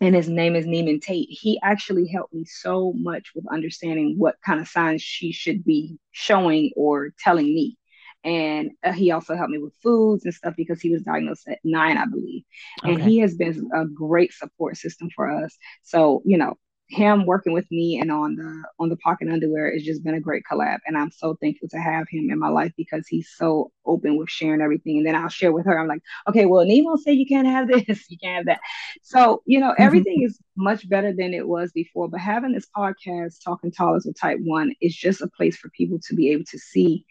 and 0.00 0.14
his 0.14 0.28
name 0.28 0.54
is 0.54 0.66
Neiman 0.66 1.02
Tate. 1.02 1.28
He 1.28 1.60
actually 1.62 2.06
helped 2.06 2.32
me 2.32 2.44
so 2.44 2.92
much 2.96 3.32
with 3.34 3.44
understanding 3.50 4.14
what 4.16 4.36
kind 4.44 4.60
of 4.60 4.68
signs 4.68 5.02
she 5.02 5.32
should 5.32 5.64
be 5.64 5.98
showing 6.12 6.70
or 6.76 7.12
telling 7.18 7.46
me. 7.46 7.78
And 8.22 8.70
uh, 8.82 8.92
he 8.92 9.10
also 9.10 9.36
helped 9.36 9.50
me 9.50 9.58
with 9.58 9.74
foods 9.82 10.24
and 10.24 10.32
stuff 10.32 10.54
because 10.56 10.80
he 10.80 10.88
was 10.88 11.02
diagnosed 11.02 11.46
at 11.46 11.58
nine, 11.62 11.98
I 11.98 12.06
believe. 12.06 12.44
And 12.82 12.94
okay. 12.94 13.04
he 13.04 13.18
has 13.18 13.34
been 13.34 13.68
a 13.74 13.84
great 13.84 14.32
support 14.32 14.78
system 14.78 15.10
for 15.14 15.30
us. 15.30 15.54
So, 15.82 16.22
you 16.24 16.38
know, 16.38 16.54
him 16.88 17.24
working 17.24 17.52
with 17.52 17.64
me 17.70 17.98
and 17.98 18.12
on 18.12 18.36
the 18.36 18.62
on 18.78 18.90
the 18.90 18.96
pocket 18.98 19.28
underwear 19.28 19.72
has 19.72 19.82
just 19.82 20.04
been 20.04 20.14
a 20.14 20.20
great 20.20 20.42
collab 20.50 20.78
and 20.86 20.98
i'm 20.98 21.10
so 21.10 21.34
thankful 21.40 21.66
to 21.66 21.78
have 21.78 22.06
him 22.10 22.30
in 22.30 22.38
my 22.38 22.48
life 22.48 22.72
because 22.76 23.08
he's 23.08 23.30
so 23.36 23.72
open 23.86 24.18
with 24.18 24.28
sharing 24.28 24.60
everything 24.60 24.98
and 24.98 25.06
then 25.06 25.14
i'll 25.14 25.28
share 25.28 25.50
with 25.50 25.64
her 25.64 25.78
i'm 25.78 25.88
like 25.88 26.02
okay 26.28 26.44
well 26.44 26.64
nemo 26.64 26.94
say 26.96 27.12
you 27.12 27.24
can't 27.24 27.46
have 27.46 27.68
this 27.68 28.04
you 28.10 28.18
can't 28.18 28.36
have 28.36 28.46
that 28.46 28.60
so 29.02 29.42
you 29.46 29.58
know 29.58 29.70
mm-hmm. 29.70 29.82
everything 29.82 30.22
is 30.22 30.38
much 30.56 30.86
better 30.88 31.12
than 31.12 31.32
it 31.32 31.48
was 31.48 31.72
before 31.72 32.06
but 32.06 32.20
having 32.20 32.52
this 32.52 32.66
podcast 32.76 33.42
talking 33.42 33.72
toddlers 33.72 34.04
with 34.04 34.20
type 34.20 34.38
one 34.42 34.74
is 34.82 34.94
just 34.94 35.22
a 35.22 35.28
place 35.28 35.56
for 35.56 35.70
people 35.70 35.98
to 35.98 36.14
be 36.14 36.30
able 36.30 36.44
to 36.44 36.58
see 36.58 37.06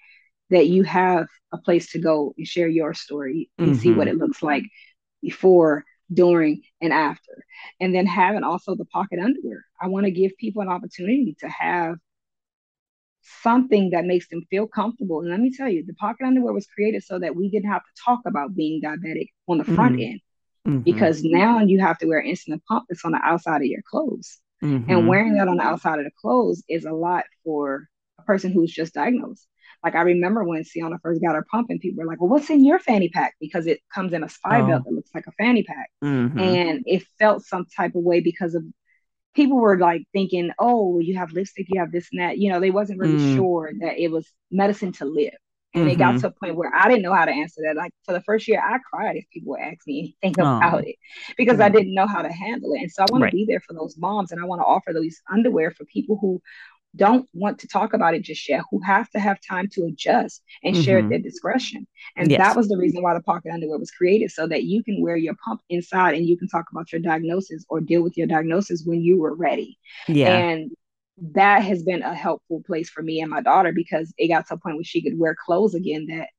that 0.52 0.68
you 0.68 0.84
have 0.84 1.26
a 1.52 1.58
place 1.58 1.92
to 1.92 2.00
go 2.00 2.34
and 2.38 2.48
share 2.48 2.68
your 2.68 2.94
story 2.94 3.50
and 3.58 3.70
mm-hmm. 3.70 3.80
see 3.80 3.92
what 3.92 4.08
mm-hmm. 4.08 4.22
it 4.22 4.24
looks 4.24 4.44
like 4.44 4.64
before 5.20 5.84
during, 6.14 6.62
and 6.82 6.94
after. 6.94 7.46
And 7.80 7.94
then 7.94 8.06
having 8.06 8.44
also 8.44 8.76
the 8.76 8.86
pocket 8.86 9.20
underwear. 9.20 9.66
I 9.82 9.88
want 9.88 10.06
to 10.06 10.12
give 10.12 10.38
people 10.38 10.62
an 10.62 10.70
opportunity 10.70 11.36
to 11.40 11.50
have 11.50 11.96
something 13.42 13.92
that 13.92 14.06
makes 14.06 14.28
them 14.28 14.44
feel 14.50 14.68
comfortable. 14.68 15.22
And 15.22 15.30
let 15.30 15.40
me 15.40 15.52
tell 15.56 15.70
you, 15.70 15.86
the 15.86 15.94
pocket 15.94 16.26
underwear 16.26 16.54
was 16.54 16.68
created 16.68 17.04
so 17.04 17.20
that 17.20 17.36
we 17.36 17.50
didn't 17.50 17.72
have 17.72 17.84
to 17.84 18.04
talk 18.04 18.22
about 18.26 18.56
being 18.56 18.82
diabetic 18.82 19.30
on 19.48 19.58
the 19.58 19.64
front 19.64 19.96
mm-hmm. 19.96 20.12
end. 20.12 20.20
Mm-hmm. 20.68 20.80
Because 20.80 21.24
now 21.24 21.60
you 21.60 21.80
have 21.82 21.98
to 22.00 22.08
wear 22.08 22.24
insulin 22.24 22.62
pump 22.68 22.86
that's 22.90 23.04
on 23.06 23.12
the 23.12 23.20
outside 23.24 23.58
of 23.58 23.68
your 23.68 23.82
clothes. 23.90 24.40
Mm-hmm. 24.64 24.90
And 24.90 25.08
wearing 25.08 25.36
that 25.36 25.48
on 25.48 25.58
the 25.58 25.64
outside 25.64 26.00
of 26.00 26.06
the 26.06 26.12
clothes 26.22 26.64
is 26.70 26.86
a 26.86 26.92
lot 26.92 27.26
for 27.44 27.90
a 28.18 28.24
person 28.24 28.52
who's 28.52 28.72
just 28.72 28.94
diagnosed. 28.94 29.46
Like 29.84 29.96
I 29.96 30.02
remember 30.02 30.44
when 30.44 30.64
Ceonna 30.64 31.02
first 31.02 31.22
got 31.22 31.36
her 31.36 31.46
pump, 31.50 31.70
and 31.70 31.80
people 31.80 32.04
were 32.04 32.10
like, 32.10 32.22
"Well, 32.22 32.30
what's 32.30 32.50
in 32.50 32.64
your 32.64 32.80
fanny 32.80 33.10
pack?" 33.10 33.36
Because 33.40 33.68
it 33.68 33.82
comes 33.94 34.14
in 34.14 34.24
a 34.24 34.30
SPI 34.30 34.62
oh. 34.62 34.68
belt 34.68 34.84
that 34.86 34.94
looks 34.94 35.12
like 35.14 35.28
a 35.28 35.32
fanny 35.34 35.64
pack, 35.64 35.90
mm-hmm. 36.04 36.40
and 36.40 36.84
it 36.86 37.04
felt 37.20 37.44
some 37.44 37.66
type 37.76 37.96
of 37.96 38.04
way 38.04 38.22
because 38.22 38.56
of 38.56 38.64
people 39.36 39.58
were 39.58 39.78
like 39.78 40.04
thinking, 40.14 40.52
"Oh, 40.58 41.00
you 41.00 41.18
have 41.18 41.34
lipstick, 41.34 41.68
you 41.70 41.80
have 41.80 41.92
this 41.92 42.08
and 42.12 42.22
that." 42.22 42.38
You 42.38 42.52
know, 42.52 42.60
they 42.60 42.72
wasn't 42.72 43.00
really 43.00 43.20
mm. 43.20 43.36
sure 43.36 43.72
that 43.82 44.02
it 44.02 44.10
was 44.10 44.32
medicine 44.52 44.94
to 44.94 45.06
live. 45.06 45.34
And 45.76 45.86
mm-hmm. 45.86 45.92
it 45.92 45.98
got 45.98 46.10
mm-hmm. 46.14 46.22
to 46.22 46.28
a 46.28 46.32
point 46.32 46.56
where 46.56 46.72
I 46.74 46.88
didn't 46.88 47.02
know 47.02 47.16
how 47.16 47.26
to 47.26 47.32
answer 47.32 47.62
that. 47.66 47.76
Like 47.76 47.92
for 48.06 48.14
the 48.14 48.22
first 48.22 48.48
year, 48.48 48.62
I 48.64 48.78
cried 48.78 49.16
if 49.16 49.26
people 49.34 49.52
would 49.52 49.62
ask 49.62 49.80
me 49.88 50.16
anything 50.22 50.46
oh. 50.46 50.58
about 50.58 50.88
it 50.88 50.98
because 51.36 51.60
I 51.60 51.70
didn't 51.70 51.96
know 51.96 52.06
how 52.06 52.22
to 52.22 52.32
handle 52.32 52.74
it. 52.74 52.82
And 52.82 52.92
so 52.92 53.02
I 53.02 53.08
want 53.10 53.24
right. 53.24 53.32
to 53.32 53.36
be 53.36 53.46
there 53.48 53.60
for 53.60 53.74
those 53.74 53.98
moms 53.98 54.32
and 54.32 54.40
I 54.40 54.46
want 54.46 54.62
to 54.62 54.66
offer 54.66 54.94
those 54.94 55.20
underwear 55.32 55.72
for 55.72 55.86
people 55.86 56.18
who 56.22 56.42
don't 56.96 57.28
want 57.34 57.60
to 57.60 57.68
talk 57.68 57.94
about 57.94 58.14
it 58.14 58.22
just 58.22 58.48
yet, 58.48 58.62
who 58.70 58.80
have 58.82 59.10
to 59.12 59.20
have 59.20 59.38
time 59.48 59.68
to 59.74 59.86
adjust 59.86 60.44
and 60.64 60.76
mm-hmm. 60.76 60.84
share 60.84 61.02
their 61.02 61.20
discretion. 61.20 61.88
And 62.16 62.30
yes. 62.30 62.40
that 62.40 62.56
was 62.56 62.68
the 62.68 62.78
reason 62.78 63.02
why 63.02 63.14
the 63.14 63.24
pocket 63.24 63.52
underwear 63.52 63.80
was 63.80 63.92
created, 63.92 64.32
so 64.32 64.48
that 64.48 64.64
you 64.64 64.84
can 64.84 65.02
wear 65.02 65.16
your 65.16 65.36
pump 65.44 65.62
inside 65.70 66.16
and 66.16 66.28
you 66.28 66.38
can 66.38 66.48
talk 66.48 66.66
about 66.72 66.92
your 66.92 67.02
diagnosis 67.02 67.66
or 67.70 67.82
deal 67.82 68.04
with 68.04 68.16
your 68.18 68.28
diagnosis 68.28 68.84
when 68.86 69.02
you 69.02 69.20
were 69.20 69.36
ready. 69.36 69.80
Yeah. 70.08 70.38
And 70.38 70.72
that 71.34 71.64
has 71.64 71.84
been 71.84 72.02
a 72.02 72.14
helpful 72.14 72.62
place 72.66 72.90
for 72.90 73.02
me 73.02 73.22
and 73.22 73.30
my 73.30 73.42
daughter 73.42 73.72
because 73.72 74.14
it 74.18 74.28
got 74.28 74.48
to 74.48 74.56
a 74.56 74.58
point 74.58 74.76
where 74.76 74.84
she 74.84 75.02
could 75.02 75.18
wear 75.18 75.36
clothes 75.46 75.76
again 75.76 76.08
that 76.08 76.30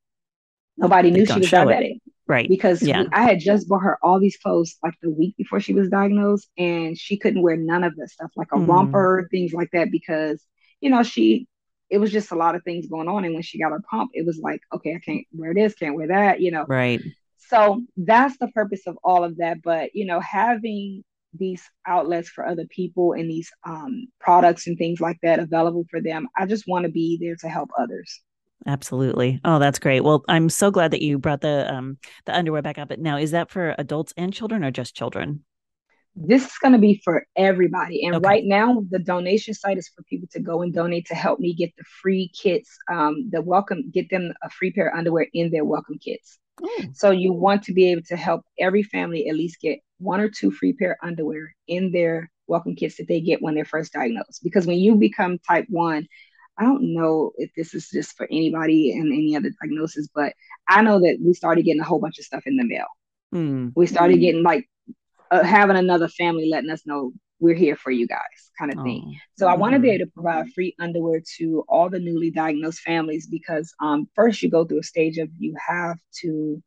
nobody 0.77 1.11
knew 1.11 1.25
she 1.25 1.39
was 1.39 1.49
diabetic. 1.49 1.95
It. 1.95 2.01
Right. 2.27 2.49
Because 2.49 2.81
yeah. 2.81 3.03
I 3.13 3.21
had 3.21 3.39
just 3.39 3.69
bought 3.69 3.83
her 3.83 3.99
all 4.01 4.19
these 4.19 4.37
clothes 4.37 4.77
like 4.83 4.95
the 5.01 5.11
week 5.11 5.37
before 5.37 5.59
she 5.59 5.73
was 5.73 5.89
diagnosed, 5.89 6.49
and 6.57 6.97
she 6.97 7.17
couldn't 7.17 7.43
wear 7.43 7.55
none 7.55 7.83
of 7.83 7.95
that 7.97 8.09
stuff, 8.09 8.31
like 8.35 8.47
a 8.51 8.55
mm. 8.55 8.67
romper, 8.67 9.27
things 9.29 9.53
like 9.53 9.69
that, 9.73 9.91
because, 9.91 10.43
you 10.81 10.89
know, 10.89 11.03
she, 11.03 11.47
it 11.89 11.97
was 11.97 12.11
just 12.11 12.31
a 12.31 12.35
lot 12.35 12.55
of 12.55 12.63
things 12.63 12.87
going 12.87 13.07
on. 13.07 13.25
And 13.25 13.33
when 13.33 13.43
she 13.43 13.59
got 13.59 13.71
her 13.71 13.81
pump, 13.89 14.11
it 14.13 14.25
was 14.25 14.39
like, 14.39 14.61
okay, 14.73 14.95
I 14.95 14.99
can't 14.99 15.25
wear 15.31 15.53
this, 15.53 15.75
can't 15.75 15.95
wear 15.95 16.07
that, 16.07 16.41
you 16.41 16.51
know. 16.51 16.65
Right. 16.67 17.01
So 17.37 17.83
that's 17.97 18.37
the 18.37 18.47
purpose 18.49 18.87
of 18.87 18.97
all 19.03 19.23
of 19.23 19.37
that. 19.37 19.61
But, 19.61 19.93
you 19.93 20.05
know, 20.05 20.19
having 20.19 21.03
these 21.33 21.63
outlets 21.85 22.29
for 22.29 22.45
other 22.47 22.65
people 22.65 23.13
and 23.13 23.29
these 23.29 23.51
um, 23.65 24.07
products 24.19 24.67
and 24.67 24.77
things 24.77 24.99
like 24.99 25.19
that 25.21 25.39
available 25.39 25.85
for 25.91 26.01
them, 26.01 26.27
I 26.37 26.45
just 26.45 26.67
want 26.67 26.85
to 26.85 26.91
be 26.91 27.17
there 27.21 27.35
to 27.41 27.49
help 27.49 27.69
others. 27.77 28.21
Absolutely. 28.65 29.39
Oh, 29.45 29.59
that's 29.59 29.79
great. 29.79 30.01
Well, 30.01 30.23
I'm 30.27 30.49
so 30.49 30.71
glad 30.71 30.91
that 30.91 31.01
you 31.01 31.19
brought 31.19 31.41
the 31.41 31.71
um 31.71 31.97
the 32.25 32.35
underwear 32.35 32.61
back 32.61 32.79
up. 32.79 32.87
But 32.87 32.99
now, 32.99 33.17
is 33.17 33.31
that 33.31 33.51
for 33.51 33.75
adults 33.77 34.13
and 34.17 34.33
children 34.33 34.63
or 34.63 34.71
just 34.71 34.95
children? 34.95 35.43
This 36.15 36.45
is 36.45 36.57
going 36.61 36.71
to 36.71 36.79
be 36.79 37.01
for 37.03 37.25
everybody. 37.35 38.05
And 38.05 38.15
okay. 38.15 38.27
right 38.27 38.43
now, 38.45 38.83
the 38.89 38.99
donation 38.99 39.53
site 39.53 39.77
is 39.77 39.89
for 39.89 40.01
people 40.03 40.29
to 40.31 40.39
go 40.39 40.61
and 40.61 40.73
donate 40.73 41.07
to 41.07 41.15
help 41.15 41.39
me 41.39 41.53
get 41.53 41.75
the 41.77 41.83
free 42.01 42.29
kits, 42.29 42.77
um, 42.89 43.29
the 43.31 43.41
welcome, 43.41 43.89
get 43.91 44.09
them 44.09 44.33
a 44.41 44.49
free 44.49 44.71
pair 44.71 44.87
of 44.87 44.97
underwear 44.97 45.27
in 45.33 45.51
their 45.51 45.65
welcome 45.65 45.97
kits. 45.99 46.39
Mm. 46.61 46.95
So 46.95 47.11
you 47.11 47.33
want 47.33 47.63
to 47.63 47.73
be 47.73 47.91
able 47.91 48.03
to 48.03 48.15
help 48.15 48.43
every 48.57 48.83
family 48.83 49.27
at 49.27 49.35
least 49.35 49.59
get 49.59 49.79
one 49.97 50.21
or 50.21 50.29
two 50.29 50.51
free 50.51 50.73
pair 50.73 50.91
of 50.91 51.07
underwear 51.07 51.53
in 51.67 51.91
their 51.91 52.31
welcome 52.47 52.75
kits 52.75 52.95
that 52.97 53.07
they 53.09 53.19
get 53.19 53.41
when 53.41 53.55
they're 53.55 53.65
first 53.65 53.91
diagnosed. 53.91 54.41
Because 54.41 54.65
when 54.65 54.77
you 54.77 54.95
become 54.95 55.37
type 55.39 55.65
one, 55.67 56.07
I 56.57 56.63
don't 56.63 56.93
know 56.93 57.31
if 57.35 57.51
this 57.57 57.73
is 57.73 57.89
just 57.89 58.15
for 58.15 58.25
anybody 58.31 58.93
and 58.93 59.07
any 59.07 59.35
other 59.35 59.51
diagnosis, 59.61 60.07
but 60.15 60.33
I 60.69 60.81
know 60.81 60.99
that 60.99 61.17
we 61.21 61.33
started 61.33 61.65
getting 61.65 61.81
a 61.81 61.85
whole 61.85 61.99
bunch 61.99 62.19
of 62.19 62.25
stuff 62.25 62.43
in 62.45 62.55
the 62.55 62.63
mail. 62.63 62.85
Mm. 63.33 63.73
We 63.75 63.87
started 63.87 64.21
getting 64.21 64.43
like 64.43 64.69
uh, 65.31 65.43
having 65.43 65.77
another 65.77 66.07
family 66.07 66.49
letting 66.49 66.69
us 66.69 66.85
know 66.85 67.11
we're 67.39 67.55
here 67.55 67.75
for 67.75 67.91
you 67.91 68.07
guys, 68.07 68.19
kind 68.57 68.71
of 68.71 68.83
thing. 68.83 69.03
Oh. 69.05 69.19
So 69.37 69.47
I 69.47 69.55
want 69.55 69.73
to 69.73 69.79
be 69.79 69.89
mm-hmm. 69.89 69.95
able 69.95 70.05
to 70.05 70.11
provide 70.11 70.53
free 70.53 70.75
underwear 70.79 71.21
to 71.37 71.63
all 71.67 71.89
the 71.89 71.99
newly 71.99 72.31
diagnosed 72.31 72.79
families 72.79 73.27
because 73.27 73.73
um, 73.81 74.07
first 74.15 74.41
you 74.41 74.49
go 74.49 74.65
through 74.65 74.79
a 74.79 74.83
stage 74.83 75.17
of 75.17 75.29
you 75.37 75.55
have 75.67 75.97
to 76.21 76.61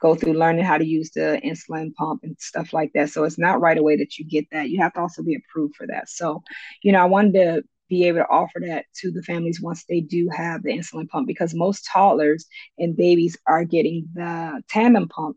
go 0.00 0.14
through 0.14 0.34
learning 0.34 0.64
how 0.64 0.76
to 0.76 0.84
use 0.84 1.10
the 1.10 1.40
insulin 1.44 1.94
pump 1.94 2.20
and 2.24 2.36
stuff 2.38 2.72
like 2.72 2.90
that. 2.94 3.10
So 3.10 3.24
it's 3.24 3.38
not 3.38 3.60
right 3.60 3.78
away 3.78 3.96
that 3.96 4.18
you 4.18 4.24
get 4.24 4.46
that. 4.52 4.70
You 4.70 4.80
have 4.80 4.92
to 4.94 5.00
also 5.00 5.22
be 5.22 5.36
approved 5.36 5.76
for 5.76 5.86
that. 5.86 6.08
So, 6.08 6.42
you 6.82 6.92
know, 6.92 7.00
I 7.00 7.06
wanted 7.06 7.32
to 7.34 7.62
be 7.88 8.06
able 8.08 8.18
to 8.18 8.28
offer 8.28 8.60
that 8.66 8.86
to 8.96 9.10
the 9.10 9.22
families 9.22 9.60
once 9.60 9.84
they 9.84 10.00
do 10.00 10.28
have 10.34 10.62
the 10.62 10.70
insulin 10.70 11.08
pump 11.08 11.26
because 11.26 11.54
most 11.54 11.88
toddlers 11.90 12.46
and 12.78 12.96
babies 12.96 13.36
are 13.46 13.64
getting 13.64 14.08
the 14.14 14.62
tandem 14.68 15.08
pump 15.08 15.36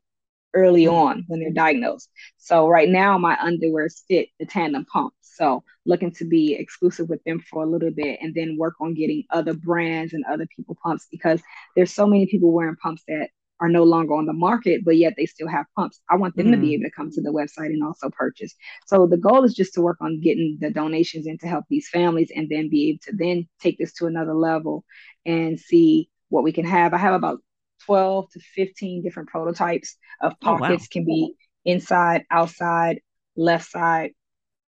early 0.53 0.85
mm-hmm. 0.85 0.95
on 0.95 1.25
when 1.27 1.39
they're 1.39 1.51
diagnosed. 1.51 2.09
So 2.37 2.67
right 2.67 2.89
now 2.89 3.17
my 3.17 3.35
underwears 3.35 4.01
fit 4.07 4.29
the 4.39 4.45
tandem 4.45 4.85
pump. 4.85 5.13
So 5.21 5.63
looking 5.85 6.11
to 6.13 6.25
be 6.25 6.55
exclusive 6.55 7.09
with 7.09 7.23
them 7.23 7.39
for 7.39 7.63
a 7.63 7.67
little 7.67 7.91
bit 7.91 8.19
and 8.21 8.33
then 8.33 8.57
work 8.57 8.75
on 8.81 8.95
getting 8.95 9.23
other 9.29 9.53
brands 9.53 10.13
and 10.13 10.25
other 10.25 10.47
people 10.55 10.77
pumps 10.83 11.07
because 11.11 11.41
there's 11.75 11.93
so 11.93 12.07
many 12.07 12.25
people 12.25 12.51
wearing 12.51 12.75
pumps 12.75 13.03
that 13.07 13.29
are 13.59 13.69
no 13.69 13.83
longer 13.83 14.13
on 14.13 14.25
the 14.25 14.33
market, 14.33 14.85
but 14.85 14.97
yet 14.97 15.13
they 15.17 15.25
still 15.25 15.47
have 15.47 15.65
pumps. 15.75 15.99
I 16.09 16.15
want 16.15 16.35
them 16.35 16.47
mm. 16.47 16.51
to 16.51 16.57
be 16.57 16.69
mm. 16.69 16.73
able 16.73 16.83
to 16.83 16.91
come 16.91 17.11
to 17.11 17.21
the 17.21 17.31
website 17.31 17.67
and 17.67 17.83
also 17.83 18.09
purchase. 18.09 18.53
So 18.85 19.07
the 19.07 19.17
goal 19.17 19.43
is 19.43 19.53
just 19.53 19.73
to 19.73 19.81
work 19.81 19.97
on 19.99 20.21
getting 20.21 20.57
the 20.59 20.69
donations 20.69 21.25
in 21.27 21.37
to 21.39 21.47
help 21.47 21.65
these 21.69 21.89
families 21.89 22.31
and 22.35 22.49
then 22.49 22.69
be 22.69 22.89
able 22.89 22.99
to 23.03 23.13
then 23.15 23.47
take 23.59 23.77
this 23.79 23.93
to 23.93 24.05
another 24.05 24.33
level 24.33 24.85
and 25.25 25.59
see 25.59 26.09
what 26.29 26.43
we 26.43 26.51
can 26.51 26.65
have. 26.65 26.93
I 26.93 26.97
have 26.97 27.13
about 27.13 27.39
12 27.87 28.29
to 28.31 28.39
15 28.39 29.03
different 29.03 29.29
prototypes 29.29 29.97
of 30.21 30.39
pockets, 30.39 30.69
oh, 30.69 30.73
wow. 30.73 30.87
can 30.91 31.05
be 31.05 31.33
inside, 31.65 32.25
outside, 32.29 33.01
left 33.35 33.69
side, 33.69 34.11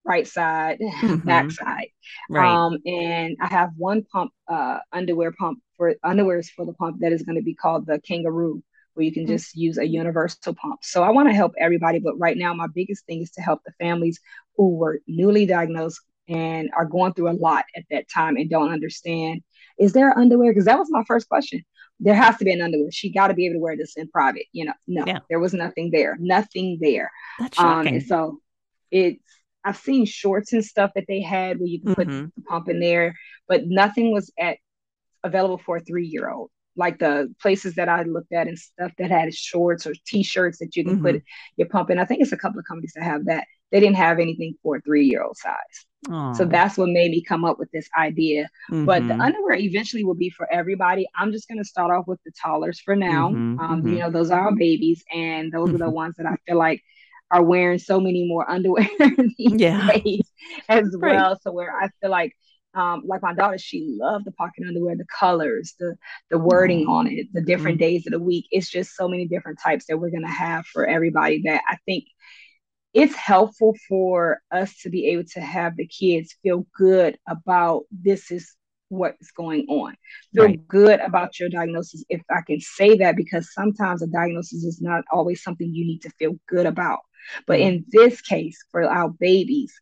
right 0.05 0.27
side, 0.27 0.79
mm-hmm. 0.83 1.27
back 1.27 1.51
side. 1.51 1.89
Right. 2.29 2.47
Um, 2.47 2.79
and 2.85 3.37
I 3.41 3.47
have 3.47 3.71
one 3.77 4.05
pump, 4.05 4.33
uh, 4.49 4.79
underwear 4.93 5.33
pump 5.33 5.61
for 5.77 5.95
underwears 6.05 6.49
for 6.49 6.67
the 6.67 6.75
pump 6.75 7.01
that 7.01 7.13
is 7.13 7.23
going 7.23 7.37
to 7.37 7.43
be 7.43 7.55
called 7.55 7.87
the 7.87 8.01
kangaroo 8.01 8.63
where 8.95 9.05
you 9.05 9.13
can 9.13 9.25
mm-hmm. 9.25 9.33
just 9.33 9.57
use 9.57 9.79
a 9.79 9.87
universal 9.87 10.55
pump. 10.55 10.81
So 10.83 11.03
I 11.03 11.11
want 11.11 11.29
to 11.29 11.35
help 11.35 11.55
everybody, 11.59 11.99
but 11.99 12.19
right 12.19 12.37
now 12.37 12.55
my 12.55 12.69
biggest 12.73 13.07
thing 13.07 13.23
is 13.23 13.31
to 13.33 13.43
help 13.43 13.61
the 13.65 13.73
families 13.81 14.21
who 14.57 14.77
were 14.77 15.01
newly 15.09 15.47
diagnosed 15.47 16.01
and 16.29 16.71
are 16.77 16.87
going 16.87 17.13
through 17.13 17.31
a 17.31 17.33
lot 17.33 17.65
at 17.77 17.85
that 17.91 18.09
time 18.09 18.37
and 18.37 18.49
don't 18.49 18.73
understand 18.73 19.43
is 19.79 19.93
there 19.93 20.17
underwear 20.17 20.51
because 20.51 20.65
that 20.65 20.79
was 20.79 20.89
my 20.91 21.05
first 21.07 21.29
question 21.29 21.63
there 22.01 22.15
has 22.15 22.37
to 22.37 22.45
be 22.45 22.53
an 22.53 22.61
underwear 22.61 22.91
she 22.91 23.13
got 23.13 23.29
to 23.29 23.35
be 23.35 23.47
able 23.47 23.55
to 23.55 23.61
wear 23.61 23.77
this 23.77 23.97
in 23.97 24.09
private 24.09 24.47
you 24.53 24.65
know 24.65 24.73
no 24.87 25.05
yeah. 25.07 25.19
there 25.29 25.41
was 25.41 25.55
nothing 25.55 25.91
there 25.91 26.17
nothing 26.19 26.79
there 26.81 27.11
That's 27.39 27.57
shocking. 27.57 27.89
Um, 27.89 27.95
and 27.95 28.03
so 28.03 28.41
it's 28.91 29.23
i've 29.65 29.77
seen 29.77 30.05
shorts 30.05 30.53
and 30.53 30.65
stuff 30.65 30.91
that 30.95 31.05
they 31.09 31.21
had 31.21 31.59
where 31.59 31.69
you 31.69 31.81
can 31.81 31.95
mm-hmm. 31.95 32.21
put 32.25 32.35
the 32.35 32.43
pump 32.43 32.69
in 32.69 32.81
there 32.81 33.15
but 33.49 33.67
nothing 33.67 34.13
was 34.13 34.33
at 34.39 34.59
available 35.23 35.59
for 35.59 35.79
a 35.79 35.81
three 35.81 36.07
year 36.07 36.31
old 36.31 36.51
like 36.77 36.99
the 36.99 37.33
places 37.41 37.75
that 37.77 37.89
I 37.89 38.03
looked 38.03 38.33
at 38.33 38.49
and 38.49 38.59
stuff 38.59 38.93
that 38.99 39.11
had 39.11 39.35
shorts 39.35 39.87
or 39.87 39.95
t-shirts 40.07 40.59
that 40.59 40.75
you 40.75 40.85
can 40.85 40.97
mm-hmm. 40.97 41.05
put 41.05 41.23
your 41.57 41.69
pump 41.69 41.91
in. 41.91 41.99
I 41.99 42.05
think 42.05 42.21
it's 42.21 42.33
a 42.33 42.37
couple 42.37 42.59
of 42.59 42.65
companies 42.67 42.93
that 42.97 43.05
have 43.05 43.27
that. 43.27 43.47
They 43.71 43.81
didn't 43.81 43.97
have 43.97 44.19
anything 44.19 44.55
for 44.63 44.77
a 44.77 44.81
three-year-old 44.81 45.37
size. 45.37 45.87
Aww. 46.09 46.37
So 46.37 46.45
that's 46.45 46.77
what 46.77 46.89
made 46.89 47.11
me 47.11 47.23
come 47.23 47.45
up 47.45 47.59
with 47.59 47.71
this 47.71 47.89
idea. 47.99 48.45
Mm-hmm. 48.71 48.85
But 48.85 49.03
the 49.07 49.15
mm-hmm. 49.15 49.21
underwear 49.21 49.55
eventually 49.55 50.05
will 50.05 50.15
be 50.15 50.31
for 50.31 50.51
everybody. 50.53 51.07
I'm 51.15 51.33
just 51.33 51.49
going 51.49 51.59
to 51.59 51.65
start 51.65 51.91
off 51.91 52.07
with 52.07 52.21
the 52.25 52.33
toddlers 52.33 52.81
for 52.81 52.95
now. 52.95 53.31
Mm-hmm. 53.31 53.61
Um, 53.61 53.79
you 53.79 53.85
mm-hmm. 53.85 53.99
know, 54.01 54.11
those 54.11 54.31
are 54.31 54.41
our 54.41 54.55
babies, 54.55 55.03
and 55.13 55.53
those 55.53 55.71
are 55.71 55.79
the 55.79 55.91
ones 56.03 56.17
that 56.19 56.27
I 56.27 56.37
feel 56.47 56.59
like 56.59 56.83
are 57.31 57.43
wearing 57.43 57.79
so 57.79 58.01
many 58.01 58.27
more 58.29 58.49
underwear 58.49 58.89
these 59.39 59.55
yeah. 59.55 59.91
days 59.93 60.31
as 60.69 60.95
right. 60.99 61.17
well. 61.17 61.39
So 61.43 61.53
where 61.53 61.75
I 61.75 61.89
feel 62.01 62.11
like 62.11 62.33
um, 62.75 63.05
like 63.07 63.23
my 63.23 63.33
daughter, 63.33 63.57
she 63.57 63.97
loved 63.99 64.25
the 64.25 64.33
pocket 64.33 64.65
underwear, 64.67 64.97
the 64.97 65.07
colors, 65.07 65.75
the 65.79 65.97
the 66.31 66.39
wording 66.39 66.83
mm-hmm. 66.83 66.91
on 66.91 67.07
it, 67.07 67.29
the 67.33 67.41
different 67.41 67.79
mm-hmm. 67.79 67.87
days 67.87 68.07
of 68.07 68.13
the 68.13 68.21
week. 68.21 68.47
It's 68.51 68.69
just 68.69 68.97
so 68.97 69.09
many 69.09 69.27
different 69.27 69.59
types 69.63 69.87
that 69.87 69.99
we're 69.99 70.11
gonna 70.11 70.29
have 70.29 70.67
for 70.67 70.87
everybody 70.87 71.43
that 71.45 71.63
I 71.69 71.77
think 71.87 72.05
it's 72.95 73.15
helpful 73.17 73.75
for 73.89 74.41
us 74.53 74.79
to 74.83 74.89
be 74.89 75.09
able 75.09 75.25
to 75.35 75.41
have 75.41 75.77
the 75.77 75.87
kids 75.87 76.37
feel 76.43 76.65
good 76.77 77.19
about 77.29 77.83
this 77.91 78.31
is 78.31 78.55
what's 78.89 79.33
going 79.33 79.67
on. 79.69 79.97
Feel 80.33 80.45
right. 80.45 80.69
good 80.69 81.01
about 81.01 81.39
your 81.41 81.49
diagnosis, 81.49 82.05
if 82.09 82.23
I 82.31 82.43
can 82.47 82.61
say 82.61 82.97
that, 82.99 83.17
because 83.17 83.53
sometimes 83.53 84.03
a 84.03 84.07
diagnosis 84.07 84.63
is 84.63 84.81
not 84.81 85.05
always 85.13 85.43
something 85.43 85.75
you 85.75 85.85
need 85.85 86.03
to 86.03 86.11
feel 86.11 86.39
good 86.49 86.67
about. 86.67 87.01
But 87.47 87.59
mm-hmm. 87.59 87.69
in 87.69 87.85
this 87.89 88.21
case, 88.21 88.59
for 88.71 88.85
our 88.85 89.09
babies, 89.09 89.75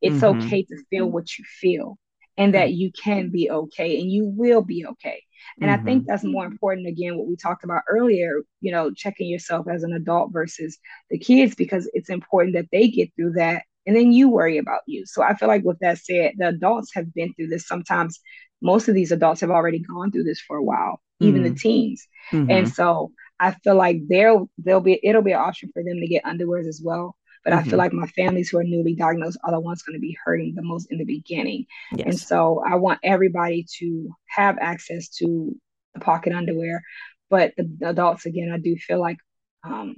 it's 0.00 0.16
mm-hmm. 0.16 0.46
okay 0.46 0.62
to 0.62 0.84
feel 0.88 1.06
what 1.06 1.38
you 1.38 1.44
feel 1.60 1.98
and 2.36 2.54
that 2.54 2.72
you 2.72 2.90
can 2.92 3.30
be 3.30 3.50
okay 3.50 4.00
and 4.00 4.10
you 4.10 4.26
will 4.26 4.62
be 4.62 4.86
okay. 4.86 5.22
And 5.60 5.70
mm-hmm. 5.70 5.80
I 5.80 5.84
think 5.84 6.02
mm-hmm. 6.02 6.10
that's 6.10 6.24
more 6.24 6.46
important 6.46 6.86
again 6.86 7.16
what 7.16 7.26
we 7.26 7.36
talked 7.36 7.64
about 7.64 7.82
earlier, 7.88 8.40
you 8.60 8.72
know, 8.72 8.92
checking 8.92 9.28
yourself 9.28 9.66
as 9.68 9.82
an 9.82 9.92
adult 9.92 10.32
versus 10.32 10.78
the 11.10 11.18
kids 11.18 11.54
because 11.54 11.90
it's 11.94 12.10
important 12.10 12.54
that 12.54 12.68
they 12.72 12.88
get 12.88 13.10
through 13.16 13.32
that 13.32 13.62
and 13.86 13.94
then 13.94 14.12
you 14.12 14.28
worry 14.28 14.58
about 14.58 14.80
you. 14.86 15.04
So 15.06 15.22
I 15.22 15.34
feel 15.34 15.48
like 15.48 15.64
with 15.64 15.78
that 15.80 15.98
said, 15.98 16.32
the 16.38 16.48
adults 16.48 16.92
have 16.94 17.12
been 17.12 17.34
through 17.34 17.48
this 17.48 17.68
sometimes 17.68 18.20
most 18.62 18.88
of 18.88 18.94
these 18.94 19.12
adults 19.12 19.42
have 19.42 19.50
already 19.50 19.78
gone 19.78 20.10
through 20.10 20.24
this 20.24 20.40
for 20.40 20.56
a 20.56 20.62
while, 20.62 21.00
even 21.20 21.42
mm-hmm. 21.42 21.52
the 21.52 21.58
teens. 21.58 22.08
Mm-hmm. 22.32 22.50
And 22.50 22.68
so 22.68 23.12
I 23.38 23.52
feel 23.52 23.76
like 23.76 24.00
there 24.08 24.36
there'll 24.58 24.80
be 24.80 24.98
it'll 25.02 25.22
be 25.22 25.32
an 25.32 25.40
option 25.40 25.70
for 25.72 25.82
them 25.84 26.00
to 26.00 26.06
get 26.06 26.24
underwears 26.24 26.66
as 26.66 26.80
well. 26.82 27.14
But 27.44 27.52
mm-hmm. 27.52 27.60
I 27.60 27.62
feel 27.62 27.72
mm-hmm. 27.72 27.78
like 27.78 27.92
my 27.92 28.06
families 28.08 28.48
who 28.48 28.58
are 28.58 28.64
newly 28.64 28.94
diagnosed 28.94 29.38
are 29.44 29.52
the 29.52 29.60
ones 29.60 29.82
going 29.82 29.96
to 29.96 30.00
be 30.00 30.16
hurting 30.24 30.54
the 30.54 30.62
most 30.62 30.90
in 30.90 30.98
the 30.98 31.04
beginning. 31.04 31.66
Yes. 31.92 32.06
And 32.06 32.18
so 32.18 32.62
I 32.66 32.76
want 32.76 33.00
everybody 33.02 33.66
to 33.78 34.10
have 34.26 34.58
access 34.60 35.08
to 35.16 35.54
the 35.94 36.00
pocket 36.00 36.32
underwear. 36.32 36.82
But 37.30 37.54
the, 37.56 37.70
the 37.78 37.90
adults, 37.90 38.26
again, 38.26 38.50
I 38.52 38.58
do 38.58 38.76
feel 38.76 39.00
like 39.00 39.18
um, 39.62 39.96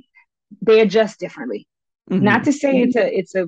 they 0.62 0.81
adjust 0.81 1.21
differently. 1.21 1.67
Mm-hmm. 2.11 2.25
Not 2.25 2.45
to 2.45 2.53
say 2.53 2.83
it's 2.83 2.97
a 2.97 3.19
it's 3.19 3.35
a 3.35 3.47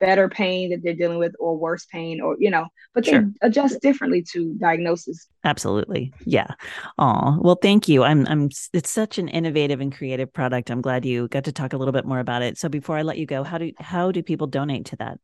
better 0.00 0.28
pain 0.28 0.70
that 0.70 0.82
they're 0.82 0.94
dealing 0.94 1.18
with 1.18 1.34
or 1.38 1.56
worse 1.56 1.86
pain 1.86 2.20
or 2.20 2.36
you 2.38 2.50
know 2.50 2.66
but 2.94 3.04
they 3.04 3.12
sure. 3.12 3.30
adjust 3.42 3.80
differently 3.80 4.22
to 4.22 4.54
diagnosis. 4.54 5.28
Absolutely. 5.44 6.12
Yeah. 6.24 6.48
Oh 6.98 7.38
well 7.40 7.58
thank 7.60 7.88
you. 7.88 8.02
I'm 8.04 8.26
i'm 8.26 8.50
it's 8.72 8.90
such 8.90 9.18
an 9.18 9.28
innovative 9.28 9.80
and 9.80 9.94
creative 9.94 10.32
product. 10.32 10.70
I'm 10.70 10.80
glad 10.80 11.04
you 11.04 11.28
got 11.28 11.44
to 11.44 11.52
talk 11.52 11.72
a 11.72 11.76
little 11.76 11.92
bit 11.92 12.04
more 12.04 12.20
about 12.20 12.42
it. 12.42 12.58
So 12.58 12.68
before 12.68 12.96
i 12.96 13.02
let 13.02 13.18
you 13.18 13.26
go 13.26 13.42
how 13.42 13.58
do 13.58 13.72
how 13.78 14.12
do 14.12 14.22
people 14.22 14.46
donate 14.46 14.86
to 14.86 14.96
that? 14.96 15.18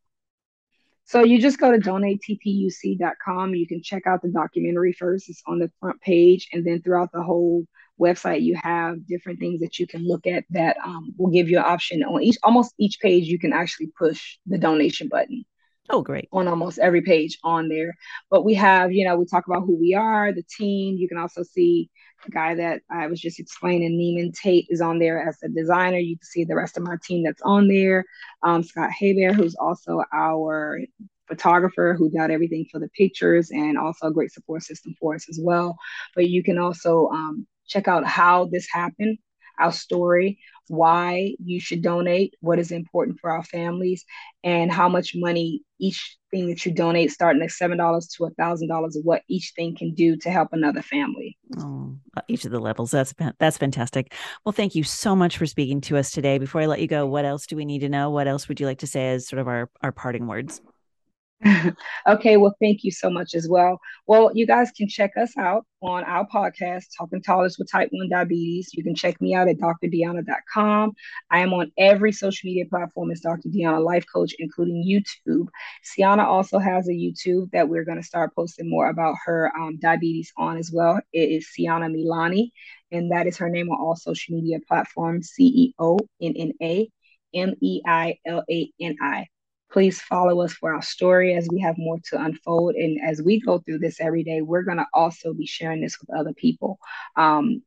So 1.07 1.23
you 1.23 1.41
just 1.41 1.59
go 1.59 1.71
to 1.71 1.79
donatetpuc.com 1.79 3.55
you 3.55 3.67
can 3.67 3.83
check 3.83 4.07
out 4.07 4.23
the 4.23 4.31
documentary 4.31 4.93
first. 4.93 5.29
It's 5.29 5.43
on 5.47 5.59
the 5.59 5.71
front 5.81 6.01
page 6.01 6.49
and 6.53 6.67
then 6.67 6.83
throughout 6.83 7.13
the 7.13 7.23
whole 7.23 7.67
website, 8.01 8.43
you 8.43 8.57
have 8.63 9.07
different 9.07 9.39
things 9.39 9.61
that 9.61 9.79
you 9.79 9.87
can 9.87 10.07
look 10.07 10.27
at 10.27 10.45
that 10.51 10.77
um, 10.85 11.15
will 11.17 11.31
give 11.31 11.49
you 11.49 11.59
an 11.59 11.65
option 11.65 12.03
on 12.03 12.23
each 12.23 12.37
almost 12.43 12.75
each 12.79 12.99
page. 13.01 13.27
You 13.27 13.39
can 13.39 13.53
actually 13.53 13.91
push 13.99 14.39
the 14.47 14.59
donation 14.59 15.09
button. 15.09 15.45
Oh, 15.91 16.01
great. 16.01 16.29
On 16.33 16.49
almost 16.49 16.79
every 16.79 17.03
page 17.03 17.39
on 17.45 17.69
there. 17.69 17.95
But 18.31 18.45
we 18.45 18.55
have, 18.55 18.93
you 18.93 19.05
know, 19.05 19.17
we 19.17 19.27
talk 19.27 19.47
about 19.47 19.65
who 19.67 19.79
we 19.79 19.95
are, 19.95 20.33
the 20.33 20.43
team. 20.43 20.97
You 20.97 21.09
can 21.09 21.19
also 21.19 21.43
see 21.43 21.91
the 22.25 22.31
guy 22.31 22.55
that 22.55 22.81
I 22.91 23.07
was 23.07 23.21
just 23.21 23.39
explaining, 23.39 23.99
Neiman 23.99 24.33
Tate, 24.35 24.67
is 24.71 24.81
on 24.81 24.99
there 24.99 25.29
as 25.29 25.37
a 25.43 25.49
designer. 25.49 25.99
You 25.99 26.17
can 26.17 26.25
see 26.25 26.45
the 26.45 26.57
rest 26.57 26.79
of 26.79 26.85
my 26.85 26.97
team 27.05 27.23
that's 27.23 27.43
on 27.43 27.69
there. 27.69 28.07
Um, 28.43 28.63
Scott 28.63 28.91
Haybear, 28.99 29.35
who's 29.35 29.57
also 29.57 30.03
our 30.11 30.81
photographer 31.29 31.95
who 31.99 32.11
got 32.11 32.31
everything 32.31 32.67
for 32.71 32.79
the 32.79 32.89
pictures 32.89 33.51
and 33.51 33.79
also 33.79 34.07
a 34.07 34.13
great 34.13 34.33
support 34.33 34.63
system 34.63 34.95
for 34.99 35.15
us 35.15 35.29
as 35.29 35.39
well. 35.43 35.77
But 36.15 36.29
you 36.29 36.43
can 36.43 36.59
also 36.59 37.09
um, 37.09 37.47
check 37.67 37.89
out 37.89 38.07
how 38.07 38.47
this 38.47 38.67
happened, 38.71 39.19
our 39.59 39.73
story, 39.73 40.39
why 40.69 41.35
you 41.45 41.61
should 41.61 41.83
donate, 41.83 42.35
what 42.41 42.59
is 42.59 42.71
important 42.71 43.21
for 43.21 43.31
our 43.31 43.45
families, 43.45 44.05
and 44.43 44.73
how 44.73 44.89
much 44.89 45.13
money 45.15 45.63
each 45.79 46.17
thing 46.31 46.49
that 46.49 46.65
you 46.65 46.73
donate, 46.73 47.11
starting 47.11 47.43
at 47.43 47.51
seven 47.51 47.79
dollars 47.79 48.09
to 48.09 48.25
a 48.25 48.31
thousand 48.31 48.69
dollars, 48.69 48.99
what 49.03 49.23
each 49.29 49.53
thing 49.55 49.77
can 49.77 49.95
do 49.95 50.17
to 50.17 50.31
help 50.31 50.49
another 50.53 50.83
family. 50.83 51.37
Oh, 51.59 51.97
each 52.29 52.45
of 52.45 52.51
the 52.51 52.61
levels. 52.61 52.91
That's 52.91 53.15
that's 53.39 53.59
fantastic. 53.59 54.15
Well, 54.45 54.53
thank 54.53 54.75
you 54.75 54.85
so 54.85 55.15
much 55.15 55.37
for 55.37 55.47
speaking 55.47 55.81
to 55.83 55.97
us 55.97 56.11
today. 56.11 56.39
Before 56.39 56.61
I 56.61 56.67
let 56.67 56.81
you 56.81 56.89
go, 56.89 57.07
what 57.07 57.25
else 57.25 57.47
do 57.47 57.57
we 57.57 57.65
need 57.65 57.81
to 57.81 57.89
know? 57.89 58.11
What 58.11 58.27
else 58.27 58.49
would 58.49 58.61
you 58.61 58.67
like 58.67 58.79
to 58.79 58.87
say 58.87 59.11
as 59.11 59.29
sort 59.29 59.41
of 59.41 59.49
our 59.49 59.71
our 59.83 59.93
parting 59.93 60.27
words? 60.27 60.61
okay, 62.07 62.37
well, 62.37 62.55
thank 62.61 62.85
you 62.85 62.91
so 62.91 63.11
much 63.11 63.35
as 63.35 63.49
well. 63.49 63.79
Well, 64.07 64.31
you 64.35 64.47
guys 64.47 64.71
can 64.71 64.89
check 64.89 65.13
us 65.17 65.37
out 65.37 65.67
on 65.83 66.03
our 66.05 66.27
podcast, 66.27 66.87
Talking 66.97 67.23
Toddlers 67.23 67.59
with 67.59 67.71
Type 67.71 67.89
1 67.93 68.09
Diabetes. 68.09 68.71
You 68.73 68.83
can 68.83 68.95
check 68.95 69.21
me 69.21 69.35
out 69.35 69.49
at 69.49 69.59
drdeanna.com. 69.59 70.93
I 71.31 71.41
am 71.41 71.53
on 71.53 71.71
every 71.77 72.13
social 72.13 72.47
media 72.47 72.65
platform 72.67 73.11
as 73.11 73.21
Dr. 73.21 73.49
Deanna 73.49 73.85
Life 73.85 74.07
Coach, 74.13 74.35
including 74.39 74.85
YouTube. 74.87 75.49
Ceonna 75.85 76.25
also 76.25 76.59
has 76.59 76.89
a 76.89 76.93
YouTube 76.93 77.51
that 77.51 77.69
we're 77.69 77.85
going 77.85 77.99
to 77.99 78.07
start 78.07 78.35
posting 78.35 78.71
more 78.71 78.89
about 78.89 79.17
her 79.27 79.53
um, 79.59 79.79
diabetes 79.79 80.33
on 80.39 80.57
as 80.57 80.71
well. 80.73 81.01
It 81.13 81.31
is 81.31 81.49
Ceonna 81.49 81.91
Meilani, 81.95 82.51
and 82.91 83.13
that 83.13 83.27
is 83.27 83.37
her 83.39 83.51
name 83.51 83.71
on 83.71 83.79
all 83.79 83.97
social 83.97 84.35
media 84.35 84.59
platforms 84.67 85.31
C 85.31 85.45
E 85.45 85.75
O 85.79 85.99
N 86.23 86.35
N 86.37 86.53
A 86.63 86.89
M 87.35 87.55
E 87.61 87.83
I 87.87 88.19
L 88.25 88.43
A 88.51 88.71
N 88.81 88.97
I. 89.03 89.27
Please 89.75 90.01
follow 90.01 90.41
us 90.41 90.53
for 90.53 90.73
our 90.73 90.83
story 90.83 91.35
as 91.35 91.49
we 91.51 91.59
have 91.59 91.77
more 91.77 91.99
to 92.11 92.23
unfold. 92.23 92.77
And 92.77 93.01
as 93.05 93.21
we 93.21 93.41
go 93.41 93.59
through 93.59 93.81
this 93.81 94.01
every 94.01 94.23
day, 94.23 94.41
we're 94.41 94.63
going 94.63 94.79
to 94.79 94.87
also 94.95 95.35
be 95.35 95.47
sharing 95.47 95.81
this 95.81 95.99
with 96.01 96.17
other 96.17 96.33
people. 96.33 96.79
Um, 97.17 97.61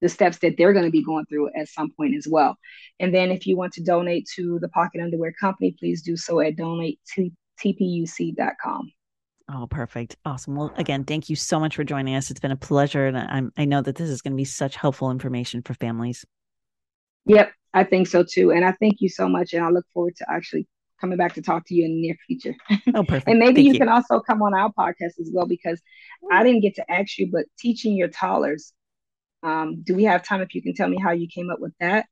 the 0.00 0.08
steps 0.08 0.38
that 0.38 0.56
they're 0.58 0.72
going 0.72 0.84
to 0.84 0.90
be 0.90 1.04
going 1.04 1.26
through 1.26 1.50
at 1.56 1.68
some 1.68 1.92
point 1.96 2.16
as 2.16 2.26
well. 2.28 2.58
And 2.98 3.14
then 3.14 3.30
if 3.30 3.46
you 3.46 3.56
want 3.56 3.72
to 3.74 3.84
donate 3.84 4.28
to 4.34 4.58
the 4.58 4.68
Pocket 4.68 5.00
Underwear 5.00 5.32
Company, 5.32 5.76
please 5.78 6.02
do 6.02 6.16
so 6.16 6.40
at 6.40 6.56
donate 6.56 6.98
to 7.14 7.30
tpuc.com. 7.62 8.92
Oh, 9.52 9.68
perfect. 9.68 10.16
Awesome. 10.24 10.56
Well, 10.56 10.74
again, 10.76 11.04
thank 11.04 11.30
you 11.30 11.36
so 11.36 11.60
much 11.60 11.76
for 11.76 11.84
joining 11.84 12.16
us. 12.16 12.32
It's 12.32 12.40
been 12.40 12.50
a 12.50 12.56
pleasure. 12.56 13.06
And 13.06 13.16
I'm, 13.16 13.52
I 13.56 13.64
know 13.64 13.80
that 13.80 13.94
this 13.94 14.10
is 14.10 14.22
going 14.22 14.32
to 14.32 14.36
be 14.36 14.44
such 14.44 14.74
helpful 14.74 15.12
information 15.12 15.62
for 15.62 15.74
families. 15.74 16.26
Yep, 17.26 17.52
I 17.72 17.84
think 17.84 18.08
so 18.08 18.24
too. 18.28 18.50
And 18.50 18.64
I 18.64 18.72
thank 18.72 19.00
you 19.00 19.08
so 19.08 19.28
much. 19.28 19.52
And 19.52 19.64
I 19.64 19.68
look 19.68 19.86
forward 19.94 20.16
to 20.16 20.26
actually 20.28 20.66
coming 21.00 21.18
back 21.18 21.34
to 21.34 21.42
talk 21.42 21.64
to 21.66 21.74
you 21.74 21.84
in 21.84 21.92
the 21.92 22.00
near 22.00 22.16
future. 22.26 22.54
Oh, 22.94 23.02
perfect. 23.02 23.28
and 23.28 23.38
maybe 23.38 23.62
you, 23.62 23.72
you. 23.72 23.78
can 23.78 23.88
also 23.88 24.20
come 24.20 24.42
on 24.42 24.54
our 24.54 24.72
podcast 24.72 25.18
as 25.20 25.30
well 25.32 25.46
because 25.46 25.80
I 26.30 26.42
didn't 26.42 26.60
get 26.60 26.76
to 26.76 26.90
ask 26.90 27.18
you, 27.18 27.30
but 27.30 27.46
teaching 27.58 27.96
your 27.96 28.08
toddlers. 28.08 28.72
Um, 29.42 29.82
do 29.82 29.94
we 29.94 30.04
have 30.04 30.22
time 30.22 30.40
if 30.40 30.54
you 30.54 30.62
can 30.62 30.74
tell 30.74 30.88
me 30.88 30.98
how 30.98 31.10
you 31.10 31.28
came 31.28 31.50
up 31.50 31.60
with 31.60 31.74
that? 31.78 32.06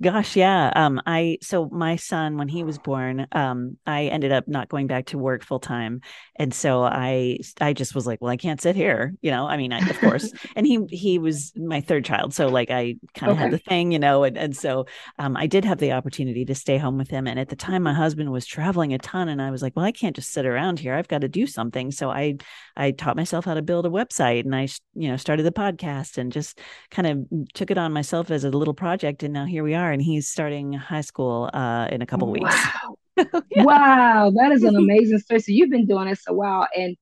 Gosh, 0.00 0.36
yeah. 0.36 0.72
Um, 0.74 1.00
I 1.06 1.38
so 1.42 1.68
my 1.70 1.96
son 1.96 2.36
when 2.38 2.48
he 2.48 2.64
was 2.64 2.78
born, 2.78 3.26
um, 3.32 3.76
I 3.86 4.04
ended 4.06 4.32
up 4.32 4.48
not 4.48 4.68
going 4.68 4.86
back 4.86 5.06
to 5.06 5.18
work 5.18 5.44
full 5.44 5.60
time, 5.60 6.00
and 6.36 6.52
so 6.54 6.82
I 6.82 7.38
I 7.60 7.72
just 7.74 7.94
was 7.94 8.06
like, 8.06 8.20
well, 8.20 8.30
I 8.30 8.36
can't 8.36 8.60
sit 8.60 8.76
here, 8.76 9.14
you 9.20 9.30
know. 9.30 9.46
I 9.46 9.56
mean, 9.56 9.72
I, 9.72 9.82
of 9.88 10.00
course, 10.00 10.32
and 10.56 10.66
he 10.66 10.84
he 10.88 11.18
was 11.18 11.52
my 11.56 11.80
third 11.80 12.04
child, 12.04 12.32
so 12.34 12.50
like 12.50 12.70
I 12.70 12.96
kind 13.14 13.30
of 13.32 13.38
Okay. 13.38 13.38
had 13.38 13.50
the 13.50 13.58
thing, 13.58 13.92
you 13.92 13.98
know, 13.98 14.24
and 14.24 14.36
and 14.38 14.56
so 14.56 14.86
um, 15.18 15.36
I 15.36 15.46
did 15.46 15.64
have 15.64 15.78
the 15.78 15.92
opportunity 15.92 16.44
to 16.46 16.54
stay 16.54 16.78
home 16.78 16.96
with 16.98 17.10
him, 17.10 17.26
and 17.26 17.38
at 17.38 17.48
the 17.48 17.56
time, 17.56 17.82
my 17.82 17.94
husband 17.94 18.32
was 18.32 18.46
traveling 18.46 18.94
a 18.94 18.98
ton, 18.98 19.28
and 19.28 19.42
I 19.42 19.50
was 19.50 19.62
like, 19.62 19.76
well, 19.76 19.84
I 19.84 19.92
can't 19.92 20.16
just 20.16 20.32
sit 20.32 20.46
around 20.46 20.78
here. 20.80 20.94
I've 20.94 21.08
got 21.08 21.20
to 21.22 21.28
do 21.28 21.46
something. 21.46 21.90
So 21.90 22.10
I 22.10 22.36
I 22.76 22.92
taught 22.92 23.16
myself 23.16 23.44
how 23.44 23.54
to 23.54 23.62
build 23.62 23.86
a 23.86 23.90
website, 23.90 24.44
and 24.44 24.54
I 24.54 24.68
you 24.94 25.08
know 25.08 25.16
started 25.16 25.42
the 25.44 25.52
podcast, 25.52 26.18
and 26.18 26.32
just 26.32 26.58
kind 26.90 27.06
of 27.06 27.48
took 27.54 27.70
it 27.70 27.78
on 27.78 27.92
myself 27.92 28.30
as 28.30 28.44
a 28.44 28.50
little 28.50 28.74
project, 28.74 29.22
and 29.22 29.32
now 29.34 29.44
here 29.50 29.64
we 29.64 29.74
are, 29.74 29.90
and 29.92 30.00
he's 30.02 30.28
starting 30.28 30.72
high 30.72 31.00
school 31.02 31.50
uh, 31.52 31.88
in 31.90 32.02
a 32.02 32.06
couple 32.06 32.30
weeks. 32.30 32.70
Wow. 32.72 32.96
Wow, 33.54 34.32
that 34.36 34.52
is 34.52 34.64
an 34.64 34.76
amazing 34.76 35.18
story. 35.18 35.40
So 35.40 35.52
you've 35.52 35.70
been 35.70 35.86
doing 35.86 36.08
this 36.08 36.22
a 36.28 36.34
while, 36.34 36.68
and 36.76 36.96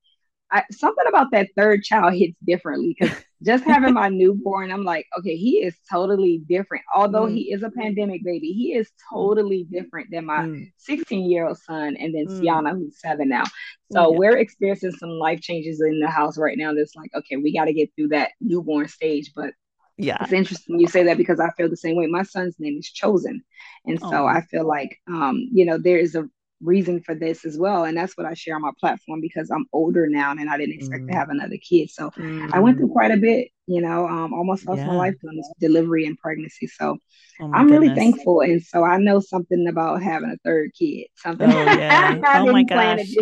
I, 0.51 0.63
something 0.71 1.05
about 1.09 1.31
that 1.31 1.49
third 1.57 1.83
child 1.83 2.13
hits 2.15 2.37
differently 2.45 2.95
because 2.99 3.15
just 3.43 3.63
having 3.65 3.93
my 3.93 4.09
newborn, 4.09 4.71
I'm 4.71 4.83
like, 4.83 5.07
okay, 5.19 5.35
he 5.35 5.63
is 5.63 5.75
totally 5.91 6.39
different. 6.49 6.83
Although 6.95 7.27
Mm. 7.27 7.35
he 7.35 7.53
is 7.53 7.63
a 7.63 7.71
pandemic 7.71 8.23
baby, 8.23 8.53
he 8.53 8.73
is 8.75 8.91
totally 9.11 9.65
different 9.71 10.09
than 10.11 10.25
my 10.25 10.43
Mm, 10.43 10.71
16 10.77 11.29
year 11.31 11.47
old 11.47 11.57
son, 11.59 11.97
and 11.97 12.15
then 12.15 12.27
Mm. 12.27 12.39
Ceonna, 12.41 12.71
who's 12.73 12.99
seven 13.01 13.29
now. 13.29 13.45
So 13.91 14.11
Yeah. 14.11 14.17
we're 14.17 14.37
experiencing 14.37 14.91
some 14.91 15.11
life 15.11 15.41
changes 15.41 15.81
in 15.81 15.99
the 15.99 16.09
house 16.09 16.37
right 16.37 16.57
now. 16.57 16.73
That's 16.73 16.95
like, 16.95 17.11
okay, 17.15 17.37
we 17.37 17.53
got 17.53 17.65
to 17.65 17.73
get 17.73 17.91
through 17.95 18.09
that 18.09 18.31
newborn 18.41 18.87
stage, 18.87 19.31
but 19.35 19.53
yeah. 19.99 20.17
it's 20.19 20.33
interesting 20.33 20.79
you 20.79 20.87
say 20.87 21.03
that 21.03 21.17
because 21.17 21.39
I 21.39 21.49
feel 21.51 21.69
the 21.69 21.77
same 21.77 21.95
way. 21.95 22.07
My 22.07 22.23
son's 22.23 22.55
name 22.59 22.77
is 22.79 22.89
Chosen. 22.91 23.43
And 23.85 24.01
so 24.01 24.25
Oh. 24.25 24.27
I 24.27 24.41
feel 24.41 24.67
like, 24.67 24.97
um, 25.07 25.47
you 25.51 25.65
know, 25.65 25.77
there 25.77 25.97
is 25.99 26.15
a 26.15 26.29
reason 26.61 27.01
for 27.01 27.15
this 27.15 27.45
as 27.45 27.57
well. 27.57 27.85
And 27.85 27.97
that's 27.97 28.17
what 28.17 28.27
I 28.27 28.33
share 28.33 28.55
on 28.55 28.61
my 28.63 28.71
platform 28.79 29.21
because 29.21 29.49
I'm 29.51 29.65
older 29.73 30.07
now 30.09 30.31
and 30.31 30.49
I 30.49 30.57
didn't 30.57 30.75
expect 30.75 31.05
Mm. 31.05 31.09
to 31.09 31.15
have 31.15 31.29
another 31.29 31.57
kid. 31.57 31.89
So 31.89 32.11
I 32.51 32.59
went 32.59 32.77
Mm. 32.77 32.79
through 32.79 32.89
quite 32.89 33.11
a 33.11 33.17
bit, 33.17 33.49
you 33.67 33.81
know, 33.81 34.07
um, 34.07 34.33
almost 34.33 34.67
lost 34.67 34.85
my 34.85 34.93
Yeah. 34.93 34.95
life 34.95 35.15
doing 35.21 35.37
this 35.37 35.51
delivery 35.59 36.05
and 36.05 36.17
pregnancy. 36.17 36.67
So 36.67 36.97
Oh 37.39 37.45
I'm 37.53 37.71
really 37.71 37.89
thankful. 37.89 38.41
And 38.41 38.61
so 38.63 38.83
I 38.83 38.97
know 38.97 39.19
something 39.19 39.67
about 39.67 40.01
having 40.03 40.31
a 40.31 40.37
third 40.45 40.71
kid, 40.77 41.07
something 41.15 41.49
Oh 41.49 41.65
yeah. 41.67 42.21
Oh 42.33 42.47
my 42.47 42.63
didn't 42.63 42.71
plan 42.71 42.97
to 42.97 43.05
gosh. 43.05 43.15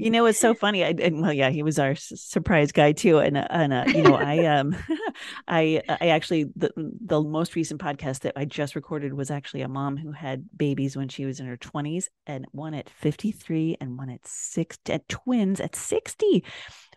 You 0.00 0.10
know, 0.10 0.26
it's 0.26 0.38
so 0.38 0.54
funny. 0.54 0.84
I 0.84 0.88
and 1.00 1.20
well, 1.22 1.32
yeah, 1.32 1.50
he 1.50 1.62
was 1.62 1.78
our 1.78 1.90
s- 1.92 2.12
surprise 2.16 2.72
guy 2.72 2.92
too. 2.92 3.18
And 3.18 3.36
uh, 3.36 3.46
and 3.50 3.72
uh, 3.72 3.84
you 3.88 4.02
know, 4.02 4.14
I 4.20 4.44
um, 4.46 4.76
I 5.48 5.82
I 5.88 6.08
actually 6.08 6.44
the 6.56 6.70
the 6.76 7.20
most 7.22 7.54
recent 7.54 7.80
podcast 7.80 8.20
that 8.20 8.34
I 8.36 8.44
just 8.44 8.74
recorded 8.74 9.14
was 9.14 9.30
actually 9.30 9.62
a 9.62 9.68
mom 9.68 9.96
who 9.96 10.12
had 10.12 10.44
babies 10.56 10.96
when 10.96 11.08
she 11.08 11.24
was 11.26 11.40
in 11.40 11.46
her 11.46 11.56
twenties, 11.56 12.08
and 12.26 12.46
one 12.52 12.74
at 12.74 12.88
fifty 12.90 13.32
three, 13.32 13.76
and 13.80 13.96
one 13.98 14.10
at 14.10 14.26
six, 14.26 14.78
at 14.88 15.08
twins 15.08 15.60
at 15.60 15.76
sixty. 15.76 16.44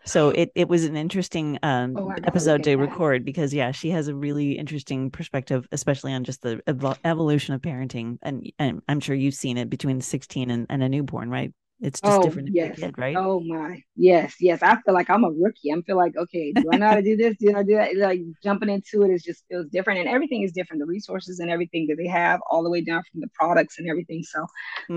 So 0.06 0.30
it 0.30 0.50
it 0.54 0.68
was 0.68 0.84
an 0.84 0.96
interesting 0.96 1.58
um 1.62 1.96
Oh, 1.96 2.10
episode 2.24 2.62
to 2.64 2.70
that. 2.70 2.78
record 2.78 3.24
because 3.24 3.54
yeah, 3.54 3.72
she 3.72 3.90
has 3.90 4.08
a 4.08 4.14
really 4.14 4.52
interesting 4.52 5.10
perspective, 5.10 5.66
especially 5.72 6.12
on 6.12 6.24
just 6.24 6.42
the 6.42 6.62
evo- 6.66 6.98
evolution 7.04 7.54
of 7.54 7.62
parenting. 7.62 8.18
And 8.22 8.50
and 8.58 8.82
I'm 8.88 9.00
sure 9.00 9.14
you've 9.16 9.34
seen 9.34 9.56
it 9.56 9.70
between 9.70 10.00
sixteen 10.00 10.50
and, 10.50 10.66
and 10.68 10.82
a 10.82 10.88
newborn, 10.88 11.30
right? 11.30 11.52
It's 11.80 12.00
just 12.00 12.20
Oh, 12.20 12.20
different 12.20 12.52
yes. 12.52 12.74
kid, 12.74 12.98
right? 12.98 13.20
Oh 13.20 13.40
my. 13.40 13.80
Yes, 13.96 14.36
yes. 14.40 14.62
I 14.62 14.76
feel 14.82 14.94
like 14.94 15.10
I'm 15.10 15.24
a 15.24 15.30
rookie. 15.30 15.72
I 15.72 15.80
feel 15.82 15.96
like, 15.96 16.16
okay, 16.16 16.52
do 16.52 16.70
I 16.72 16.76
know 16.76 16.88
how 16.88 16.96
to 16.96 17.02
do 17.02 17.16
this? 17.16 17.36
Do 17.38 17.54
I 17.56 17.62
do 17.62 17.76
that? 17.76 17.96
Like 17.96 18.20
jumping 18.42 18.68
into 18.70 19.02
it 19.04 19.10
is 19.10 19.22
just 19.22 19.44
feels 19.48 19.66
different 19.68 20.00
and 20.00 20.08
everything 20.08 20.42
is 20.42 20.52
different. 20.52 20.80
The 20.80 20.86
resources 20.86 21.40
and 21.40 21.50
everything 21.50 21.86
that 21.88 21.96
they 21.96 22.08
have 22.08 22.40
all 22.50 22.62
the 22.64 22.70
way 22.70 22.82
down 22.82 23.02
from 23.10 23.20
the 23.20 23.28
products 23.34 23.78
and 23.78 23.88
everything. 23.88 24.22
So 24.24 24.46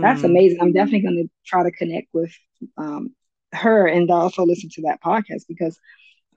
that's 0.02 0.24
Mm, 0.24 0.26
amazing. 0.26 0.60
I'm 0.62 0.74
definitely 0.74 1.02
going 1.02 1.28
to 1.28 1.30
try 1.46 1.64
to 1.64 1.72
connect 1.72 2.08
with 2.14 2.34
um, 2.78 3.16
her 3.54 3.88
and 3.88 4.10
also 4.12 4.46
listen 4.46 4.70
to 4.74 4.82
that 4.84 5.02
podcast 5.02 5.44
because 5.48 5.80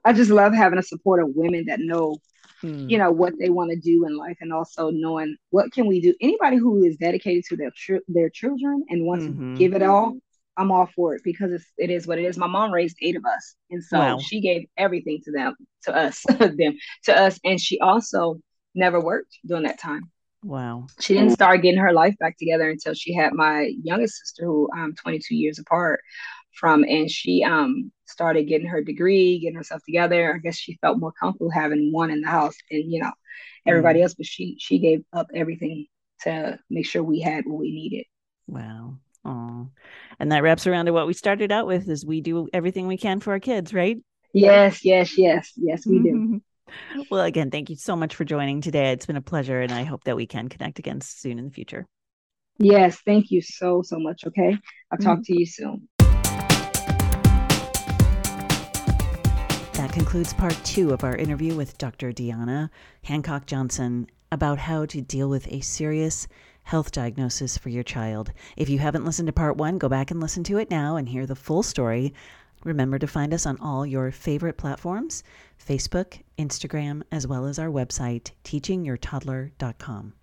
I 0.05 0.13
just 0.13 0.31
love 0.31 0.53
having 0.53 0.79
a 0.79 0.83
support 0.83 1.21
of 1.21 1.29
women 1.35 1.65
that 1.67 1.79
know, 1.79 2.19
mm, 2.63 2.89
you 2.89 2.97
know, 2.97 3.11
what 3.11 3.33
they 3.39 3.49
want 3.49 3.71
to 3.71 3.77
do 3.79 4.05
in 4.05 4.17
life 4.17 4.37
and 4.41 4.53
also 4.53 4.89
knowing 4.91 5.37
what 5.51 5.71
can 5.73 5.87
we 5.87 6.01
do. 6.01 6.13
Anybody 6.21 6.57
who 6.57 6.83
is 6.83 6.97
dedicated 6.97 7.45
to 7.49 7.57
their 7.57 7.71
their 8.07 8.29
children 8.29 8.83
and 8.89 9.05
wants 9.05 9.25
mhm. 9.25 9.27
to 9.27 9.39
give 9.55 9.73
it 9.73 9.83
all, 9.83 10.17
I'm 10.57 10.71
all 10.71 10.87
for 10.95 11.15
it 11.15 11.21
because 11.23 11.51
it's 11.51 11.65
it 11.77 11.89
is 11.89 12.07
what 12.07 12.19
it 12.19 12.25
is. 12.25 12.37
My 12.37 12.47
mom 12.47 12.71
raised 12.73 12.97
eight 13.01 13.15
of 13.15 13.25
us, 13.25 13.55
and 13.69 13.83
so 13.83 13.97
Wow. 13.97 14.17
she 14.17 14.41
gave 14.41 14.67
everything 14.77 15.21
to 15.25 15.31
them, 15.31 15.55
to 15.83 15.95
us, 15.95 16.23
them, 16.39 16.77
to 17.05 17.17
us, 17.17 17.39
and 17.43 17.59
she 17.59 17.79
also 17.79 18.39
never 18.75 18.99
worked 19.01 19.37
during 19.45 19.63
that 19.63 19.79
time 19.79 20.09
Wow. 20.43 20.91
she 20.99 21.13
didn't 21.13 21.31
start 21.31 21.61
getting 21.61 21.79
her 21.79 21.93
life 21.93 22.15
back 22.19 22.37
together 22.37 22.69
until 22.69 22.93
she 22.93 23.13
had 23.13 23.33
my 23.33 23.71
youngest 23.83 24.17
sister 24.19 24.45
who 24.45 24.69
i'm 24.75 24.93
22 24.95 25.35
years 25.35 25.59
apart 25.59 26.01
from 26.59 26.83
and 26.83 27.09
she 27.09 27.43
um 27.43 27.91
started 28.05 28.47
getting 28.47 28.67
her 28.67 28.83
degree 28.83 29.39
getting 29.39 29.55
herself 29.55 29.81
together 29.85 30.33
i 30.35 30.37
guess 30.39 30.57
she 30.57 30.77
felt 30.81 30.99
more 30.99 31.13
comfortable 31.19 31.49
having 31.51 31.91
one 31.91 32.11
in 32.11 32.21
the 32.21 32.27
house 32.27 32.55
and 32.71 32.91
you 32.91 33.01
know 33.01 33.11
everybody 33.67 34.01
Mm, 34.01 34.03
else 34.03 34.13
but 34.15 34.25
she 34.25 34.55
she 34.59 34.79
gave 34.79 35.03
up 35.13 35.27
everything 35.33 35.85
to 36.21 36.57
make 36.69 36.85
sure 36.85 37.03
we 37.03 37.19
had 37.21 37.45
what 37.45 37.59
we 37.59 37.71
needed 37.71 38.05
wow. 38.47 38.97
Oh, 39.23 39.67
and 40.19 40.31
that 40.31 40.41
wraps 40.43 40.65
around 40.65 40.85
to 40.87 40.93
what 40.93 41.07
we 41.07 41.13
started 41.13 41.51
out 41.51 41.67
with: 41.67 41.87
is 41.89 42.05
we 42.05 42.21
do 42.21 42.47
everything 42.53 42.87
we 42.87 42.97
can 42.97 43.19
for 43.19 43.31
our 43.33 43.39
kids, 43.39 43.73
right? 43.73 43.97
yes 44.33 44.85
yes 44.85 45.17
yes 45.17 45.51
yes 45.57 45.85
we 45.85 45.99
do 45.99 46.41
Well, 47.11 47.25
again, 47.25 47.51
thank 47.51 47.69
you 47.69 47.75
so 47.75 47.97
much 47.97 48.15
for 48.15 48.23
joining 48.23 48.61
today. 48.61 48.91
It's 48.93 49.05
been 49.05 49.17
a 49.17 49.21
pleasure, 49.21 49.59
and 49.59 49.73
I 49.73 49.83
hope 49.83 50.05
that 50.05 50.15
we 50.15 50.25
can 50.25 50.47
connect 50.47 50.79
again 50.79 51.01
soon 51.01 51.37
in 51.37 51.45
the 51.45 51.51
future. 51.51 51.85
yes 52.57 52.99
thank 53.05 53.29
you 53.31 53.41
so 53.41 53.81
so 53.81 53.97
much 53.99 54.25
okay 54.25 54.57
i'll 54.91 54.97
talk 54.99 55.19
Mhm. 55.19 55.25
to 55.25 55.39
you 55.39 55.45
soon 55.45 55.87
That 59.73 59.91
concludes 59.93 60.31
part 60.33 60.55
two 60.63 60.91
of 60.93 61.03
our 61.03 61.15
interview 61.15 61.55
with 61.55 61.77
Dr. 61.77 62.11
Deanna 62.13 62.69
Hancock 63.03 63.45
Johnson 63.47 64.07
about 64.31 64.59
how 64.59 64.85
to 64.85 65.01
deal 65.01 65.27
with 65.27 65.47
a 65.51 65.61
serious 65.61 66.27
health 66.71 66.93
diagnosis 66.93 67.57
for 67.57 67.67
your 67.67 67.83
child. 67.83 68.31
If 68.55 68.69
you 68.69 68.79
haven't 68.79 69.03
listened 69.03 69.27
to 69.27 69.33
part 69.33 69.57
one, 69.57 69.77
go 69.77 69.89
back 69.89 70.09
and 70.09 70.21
listen 70.21 70.41
to 70.45 70.57
it 70.57 70.71
now 70.71 70.95
and 70.95 71.09
hear 71.09 71.25
the 71.25 71.35
full 71.35 71.63
story. 71.63 72.13
Remember 72.63 72.97
to 72.97 73.07
find 73.07 73.33
us 73.33 73.45
on 73.45 73.57
all 73.59 73.85
your 73.85 74.09
favorite 74.09 74.55
platforms 74.55 75.21
Facebook, 75.59 76.21
Instagram, 76.39 77.03
as 77.11 77.27
well 77.27 77.45
as 77.45 77.59
our 77.59 77.67
website, 77.67 78.31
teachingyourtoddler.com. 78.45 80.13